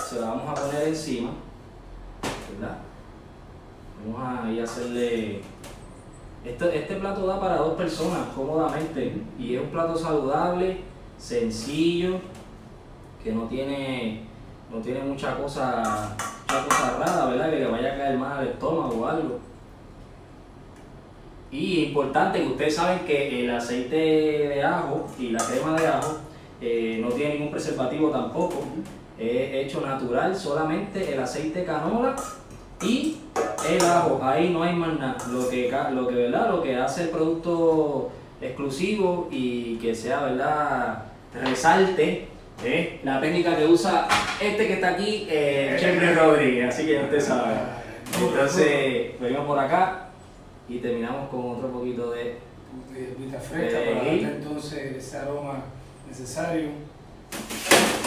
se 0.08 0.20
la 0.20 0.28
vamos 0.28 0.48
a 0.48 0.54
poner 0.62 0.88
encima, 0.88 1.30
¿verdad? 2.58 2.78
Vamos 4.06 4.44
a 4.46 4.50
ir 4.50 4.60
a 4.60 4.64
hacerle... 4.64 5.40
Este, 6.44 6.78
este 6.78 6.94
plato 6.96 7.26
da 7.26 7.40
para 7.40 7.56
dos 7.56 7.74
personas 7.74 8.20
cómodamente 8.34 9.16
y 9.36 9.56
es 9.56 9.62
un 9.62 9.68
plato 9.70 9.96
saludable, 9.98 10.78
sencillo, 11.18 12.20
que 13.26 13.32
no 13.32 13.42
tiene, 13.48 14.20
no 14.72 14.78
tiene 14.78 15.00
mucha 15.00 15.36
cosa, 15.36 16.14
mucha 16.48 16.64
cosa 16.64 16.96
rara, 16.96 17.26
¿verdad? 17.26 17.50
Que 17.50 17.58
le 17.58 17.66
vaya 17.66 17.94
a 17.94 17.96
caer 17.96 18.16
mal 18.16 18.38
al 18.38 18.46
estómago 18.46 19.00
o 19.00 19.06
algo. 19.06 19.40
Y 21.50 21.86
importante 21.86 22.40
que 22.40 22.46
ustedes 22.46 22.76
saben 22.76 23.00
que 23.00 23.44
el 23.44 23.50
aceite 23.50 23.96
de 23.96 24.62
ajo 24.62 25.08
y 25.18 25.30
la 25.30 25.40
crema 25.44 25.74
de 25.74 25.88
ajo 25.88 26.18
eh, 26.60 27.00
no 27.02 27.08
tiene 27.08 27.34
ningún 27.34 27.50
preservativo 27.50 28.10
tampoco. 28.10 28.62
Es 29.18 29.66
hecho 29.66 29.80
natural, 29.80 30.36
solamente 30.36 31.12
el 31.12 31.20
aceite 31.20 31.64
canola 31.64 32.14
y 32.80 33.16
el 33.68 33.84
ajo. 33.84 34.20
Ahí 34.22 34.50
no 34.50 34.62
hay 34.62 34.76
más 34.76 35.00
nada. 35.00 35.16
Lo 35.32 35.48
que, 35.48 35.74
lo 35.92 36.06
que, 36.06 36.14
¿verdad? 36.14 36.50
Lo 36.50 36.62
que 36.62 36.76
hace 36.76 37.04
el 37.04 37.08
producto 37.08 38.12
exclusivo 38.40 39.26
y 39.32 39.78
que 39.78 39.96
sea, 39.96 40.20
¿verdad? 40.20 41.06
Resalte 41.34 42.35
¿eh? 42.64 43.00
la 43.04 43.20
técnica 43.20 43.56
que 43.56 43.66
usa 43.66 44.08
este 44.40 44.66
que 44.66 44.72
está 44.74 44.88
aquí, 44.90 45.26
eh, 45.30 45.96
Luis 46.00 46.16
Rodríguez. 46.16 46.68
Así 46.74 46.86
que 46.86 46.94
ya 46.94 47.02
usted 47.02 47.20
sabe. 47.20 47.54
Entonces, 48.20 49.20
venimos 49.20 49.46
por 49.46 49.58
acá 49.58 50.08
y 50.68 50.78
terminamos 50.78 51.28
con 51.28 51.56
otro 51.56 51.68
poquito 51.70 52.10
de 52.12 52.44
de 52.92 53.00
hierbita 53.00 53.40
fresca 53.40 53.78
Eh, 53.78 53.94
para 53.96 54.08
y- 54.12 54.20
darte 54.24 54.36
entonces 54.36 54.96
ese 54.96 55.16
aroma 55.18 55.54
necesario. 56.08 56.68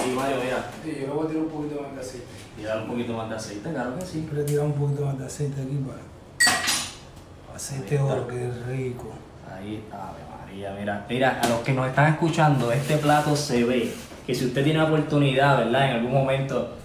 Y 0.07 0.09
Mario, 0.11 0.37
mira, 0.43 0.69
Sí, 0.83 0.91
yo 1.01 1.07
le 1.07 1.13
voy 1.13 1.25
a 1.25 1.29
tirar 1.29 1.43
un 1.43 1.49
poquito 1.49 1.81
más 1.81 1.95
de 1.95 2.01
aceite. 2.01 2.25
y 2.59 2.63
dar 2.63 2.81
un 2.83 2.87
poquito 2.87 3.13
más 3.13 3.29
de 3.29 3.35
aceite, 3.35 3.69
claro 3.71 3.95
que 3.97 4.05
sí. 4.05 4.11
Siempre 4.11 4.43
tirar 4.43 4.65
un 4.65 4.73
poquito 4.73 5.05
más 5.05 5.17
de 5.19 5.25
aceite 5.25 5.61
aquí 5.61 5.77
para 5.85 7.55
aceite 7.55 7.95
está. 7.95 8.05
oro, 8.05 8.27
que 8.27 8.51
rico. 8.69 9.11
Ahí, 9.51 9.83
Ave 9.91 10.19
María, 10.39 10.71
mira, 10.79 11.05
mira, 11.09 11.39
a 11.43 11.47
los 11.49 11.59
que 11.61 11.73
nos 11.73 11.87
están 11.87 12.13
escuchando, 12.13 12.71
este 12.71 12.97
plato 12.97 13.35
se 13.35 13.63
ve 13.63 13.91
que 14.29 14.35
si 14.35 14.45
usted 14.45 14.63
tiene 14.63 14.77
la 14.77 14.85
oportunidad, 14.85 15.57
¿verdad? 15.57 15.89
En 15.89 15.95
algún 15.97 16.13
momento 16.13 16.75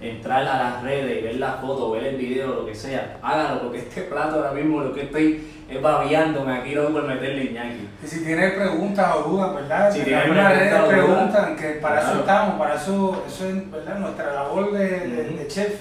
entrar 0.00 0.42
a 0.46 0.56
las 0.62 0.82
redes 0.84 1.18
y 1.18 1.24
ver 1.24 1.34
la 1.40 1.54
foto, 1.54 1.90
ver 1.90 2.04
el 2.04 2.16
video, 2.16 2.46
lo 2.54 2.64
que 2.66 2.76
sea, 2.76 3.16
hágalo, 3.20 3.62
porque 3.62 3.78
este 3.80 4.02
plato 4.02 4.36
ahora 4.36 4.52
mismo 4.52 4.80
lo 4.80 4.92
que 4.94 5.02
estoy 5.02 5.48
es 5.68 5.82
babiándome 5.82 6.54
aquí 6.58 6.76
no 6.76 6.84
por 6.90 7.02
meterle 7.04 7.50
ñaki. 7.52 7.88
Y 8.04 8.06
si 8.06 8.24
tienen 8.24 8.54
preguntas 8.54 9.16
o 9.16 9.22
dudas, 9.30 9.52
¿verdad? 9.52 9.90
Si 9.92 10.04
redes 10.04 10.30
o 10.30 10.32
dudas, 10.32 10.88
preguntan, 10.88 11.56
que 11.56 11.68
para 11.80 12.02
eso 12.02 12.20
estamos, 12.20 12.54
para 12.56 12.74
eso, 12.76 13.24
eso 13.26 13.48
es 13.48 13.70
¿verdad? 13.72 13.98
nuestra 13.98 14.32
labor 14.32 14.70
de, 14.72 14.86
de- 15.08 15.28
Ujú. 15.28 15.38
de 15.38 15.48
chef, 15.48 15.80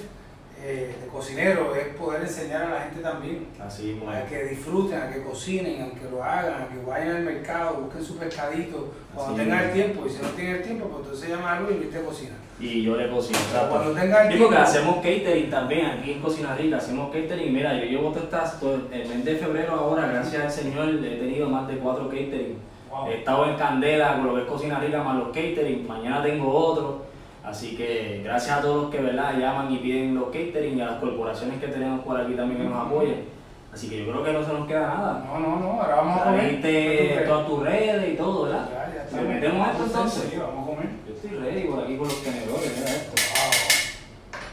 eh, 0.64 0.96
de 1.02 1.08
cocinero, 1.08 1.76
es 1.76 1.88
poder 1.96 2.22
enseñar 2.22 2.64
a 2.64 2.70
la 2.70 2.82
gente 2.82 3.02
también. 3.02 3.48
Así, 3.60 4.00
A 4.08 4.26
que 4.26 4.44
disfruten, 4.46 5.00
a 5.00 5.12
que 5.12 5.24
cocinen, 5.24 5.82
a 5.82 6.00
que 6.00 6.10
lo 6.10 6.24
hagan, 6.24 6.62
a 6.62 6.68
que 6.68 6.86
vayan 6.86 7.16
al 7.16 7.24
mercado, 7.24 7.82
busquen 7.82 8.04
su 8.04 8.18
pescadito 8.18 8.94
cuando 9.14 9.34
Así 9.34 9.42
tengan 9.42 9.64
el 9.64 9.72
tiempo. 9.72 10.06
Y 10.06 10.10
si 10.12 10.22
no 10.22 10.30
tienen 10.30 10.56
el 10.58 10.62
tiempo, 10.62 10.86
pues 10.86 11.04
entonces 11.04 11.30
llama 11.30 11.58
a 11.58 11.60
Luis 11.62 11.78
y 11.82 11.86
te 11.86 12.02
cocina. 12.02 12.36
Y 12.60 12.84
yo 12.84 12.96
le 12.96 13.10
cocino. 13.10 13.40
Cuando 13.70 14.00
tenga 14.00 14.24
el 14.24 14.38
tiempo, 14.38 14.56
hacemos 14.56 14.96
catering 14.98 15.50
también 15.50 15.86
aquí 15.88 16.12
en 16.12 16.22
Cocina 16.22 16.56
Rica, 16.56 16.78
hacemos 16.78 17.12
catering. 17.12 17.54
Mira, 17.54 17.74
yo 17.80 17.86
llevo 17.86 18.16
estas, 18.16 18.62
el 18.92 19.08
mes 19.08 19.26
de 19.26 19.36
febrero 19.38 19.74
ahora, 19.74 20.08
gracias 20.08 20.44
al 20.44 20.52
Señor, 20.52 20.90
he 20.90 21.18
tenido 21.18 21.50
más 21.50 21.68
de 21.68 21.78
cuatro 21.78 22.08
catering. 22.08 22.58
Wow. 22.88 23.08
He 23.08 23.20
estado 23.20 23.50
en 23.50 23.56
candela 23.56 24.16
con 24.16 24.28
lo 24.28 24.36
que 24.36 24.42
es 24.42 24.48
Cocina 24.48 24.80
Rica 24.80 25.02
más 25.02 25.18
los 25.18 25.30
catering, 25.30 25.88
mañana 25.88 26.22
tengo 26.22 26.54
otro. 26.54 27.11
Así 27.44 27.76
que 27.76 28.22
gracias 28.24 28.60
a 28.60 28.62
todos 28.62 28.84
los 28.84 28.92
que 28.92 29.02
¿verdad? 29.02 29.38
llaman 29.38 29.72
y 29.74 29.78
piden 29.78 30.14
los 30.16 30.26
catering 30.26 30.78
y 30.78 30.82
a 30.82 30.86
las 30.86 30.96
corporaciones 31.00 31.60
que 31.60 31.68
tenemos 31.68 32.02
por 32.06 32.20
aquí 32.20 32.34
también 32.34 32.62
que 32.62 32.68
nos 32.68 32.86
apoyen. 32.88 33.26
Así 33.74 33.90
que 33.90 34.00
yo 34.06 34.12
creo 34.12 34.24
que 34.24 34.34
no 34.34 34.46
se 34.46 34.54
nos 34.54 34.68
queda 34.68 34.88
nada. 34.88 35.24
No, 35.26 35.40
no, 35.40 35.56
no, 35.60 35.82
ahora 35.82 35.96
vamos 35.96 36.20
a 36.22 36.24
comer. 36.26 36.40
Trajiste 36.42 36.72
¿Qué 36.72 37.08
tú 37.08 37.14
crees? 37.16 37.28
todas 37.30 37.48
tus 37.48 37.64
redes 37.64 38.14
y 38.14 38.18
todo, 38.18 38.44
¿verdad? 38.44 38.70
Ya, 38.70 38.88
ya 38.88 38.94
¿Le 38.96 39.02
estamos. 39.06 39.28
metemos 39.30 39.68
esto 39.70 39.84
entonces? 39.86 40.24
Sí, 40.30 40.38
vamos 40.38 40.64
a 40.64 40.72
comer. 40.72 40.90
Yo 41.08 41.14
estoy 41.14 41.30
ready 41.40 41.68
por 41.68 41.80
aquí 41.84 41.98
con 41.98 42.08
los 42.08 42.24
tenedores, 42.24 42.74
mira 42.78 42.90
esto. 42.92 43.14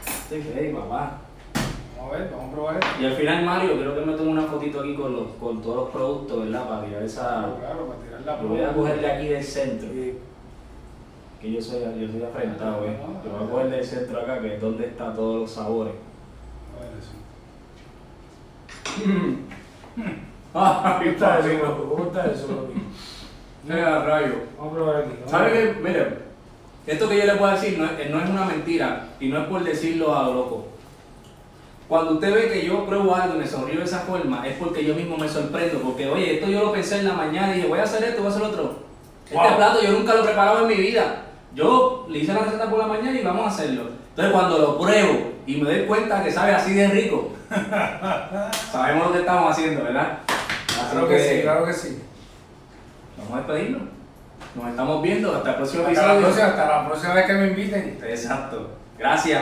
Estoy 0.07 0.41
ready, 0.53 0.73
papá. 0.73 1.17
Vamos 1.97 2.13
a 2.13 2.17
ver, 2.17 2.29
vamos 2.31 2.49
a 2.49 2.53
probar 2.53 2.75
esto. 2.75 2.87
Y 3.01 3.05
al 3.05 3.13
final, 3.13 3.45
Mario, 3.45 3.73
quiero 3.75 3.95
que 3.95 4.01
me 4.05 4.13
tome 4.13 4.29
una 4.31 4.41
fotito 4.43 4.79
aquí 4.79 4.95
con, 4.95 5.13
los, 5.13 5.27
con 5.39 5.61
todos 5.61 5.75
los 5.75 5.89
productos, 5.89 6.45
¿verdad? 6.45 6.67
Para 6.69 6.85
tirar 6.85 7.03
esa. 7.03 7.21
Claro, 7.21 7.57
claro, 7.59 7.87
para 7.87 7.99
tirar 7.99 8.21
la 8.37 8.41
Lo 8.41 8.47
voy 8.49 8.61
a 8.61 8.73
coger 8.73 9.01
de 9.01 9.11
aquí 9.11 9.27
del 9.27 9.43
centro, 9.43 9.89
Sí. 9.93 10.17
Que 11.41 11.51
yo 11.53 11.61
soy, 11.61 11.79
yo 11.81 12.07
soy 12.11 12.23
afrentado, 12.23 12.85
¿eh? 12.85 12.97
Lo 13.25 13.37
voy 13.37 13.47
a 13.47 13.49
coger 13.51 13.69
del 13.69 13.85
centro 13.85 14.19
acá, 14.19 14.39
que 14.41 14.55
es 14.55 14.61
donde 14.61 14.87
están 14.87 15.15
todos 15.15 15.41
los 15.41 15.51
sabores. 15.51 15.93
A 16.77 16.83
ver 16.83 16.91
eso. 16.99 17.11
¡Ah! 20.53 20.95
¿Cómo 20.99 21.11
está 21.11 21.39
eso? 21.39 21.87
¿Cómo 21.89 22.05
está 22.05 22.25
eso? 22.31 22.67
Mira, 23.63 24.03
rayo. 24.05 24.33
Vamos 24.57 24.71
a 24.73 24.75
probar 24.75 24.95
aquí. 24.97 25.11
¿Sabe 25.27 25.51
qué? 25.51 25.75
Mire, 25.81 26.07
esto 26.87 27.07
que 27.09 27.17
yo 27.17 27.25
le 27.25 27.35
puedo 27.35 27.51
decir 27.51 27.77
no 27.77 27.85
es, 27.85 28.09
no 28.09 28.19
es 28.21 28.29
una 28.29 28.45
mentira 28.45 29.07
y 29.19 29.27
no 29.29 29.39
es 29.41 29.47
por 29.47 29.63
decirlo 29.63 30.15
a 30.17 30.23
lo 30.23 30.33
loco. 30.33 30.65
Cuando 31.87 32.13
usted 32.13 32.33
ve 32.33 32.49
que 32.49 32.65
yo 32.65 32.85
pruebo 32.85 33.15
algo 33.15 33.35
y 33.35 33.39
me 33.39 33.47
sonrío 33.47 33.79
de 33.79 33.85
esa 33.85 33.99
forma, 34.01 34.45
es 34.47 34.57
porque 34.57 34.83
yo 34.85 34.93
mismo 34.95 35.17
me 35.17 35.27
sorprendo. 35.27 35.79
Porque, 35.79 36.07
oye, 36.07 36.35
esto 36.35 36.47
yo 36.49 36.63
lo 36.65 36.71
pensé 36.71 36.99
en 36.99 37.05
la 37.07 37.13
mañana 37.13 37.51
y 37.53 37.55
dije, 37.57 37.67
voy 37.67 37.79
a 37.79 37.83
hacer 37.83 38.03
esto, 38.03 38.21
voy 38.21 38.31
a 38.31 38.35
hacer 38.35 38.43
otro. 38.47 38.75
Este 39.25 39.35
Wow. 39.37 39.57
plato 39.57 39.81
yo 39.83 39.91
nunca 39.91 40.13
lo 40.15 40.21
he 40.21 40.25
preparado 40.25 40.61
en 40.61 40.67
mi 40.67 40.75
vida. 40.83 41.23
Yo 41.59 42.05
le 42.09 42.19
hice 42.19 42.33
la 42.33 42.39
receta 42.39 42.69
por 42.69 42.79
la 42.79 42.87
mañana 42.87 43.19
y 43.19 43.21
vamos 43.21 43.43
a 43.45 43.49
hacerlo. 43.49 43.89
Entonces, 44.11 44.33
cuando 44.33 44.59
lo 44.59 44.79
pruebo 44.79 45.33
y 45.45 45.57
me 45.57 45.69
doy 45.69 45.85
cuenta 45.85 46.23
que 46.23 46.31
sabe 46.31 46.55
así 46.55 46.73
de 46.73 46.87
rico, 46.87 47.33
sabemos 48.71 49.07
lo 49.07 49.11
que 49.11 49.19
estamos 49.19 49.51
haciendo, 49.51 49.83
¿verdad? 49.83 50.19
Así 50.25 50.91
Claro 50.91 51.09
que 51.09 51.19
sí, 51.19 51.41
claro 51.41 51.65
que 51.65 51.73
sí. 51.73 52.01
Vamos 53.17 53.33
a 53.33 53.37
despedirnos. 53.39 53.81
Nos 54.55 54.69
estamos 54.69 55.03
viendo. 55.03 55.35
Hasta 55.35 55.49
el 55.49 55.55
próximo 55.57 55.85
Hasta 55.85 55.91
la, 55.93 56.13
episodio. 56.13 56.21
próxima, 56.21 56.47
hasta 56.47 56.65
la 56.65 56.87
próxima 56.87 57.13
vez 57.13 57.25
que 57.25 57.33
me 57.33 57.47
inviten. 57.47 57.99
Exacto. 58.07 58.69
Gracias. 58.97 59.41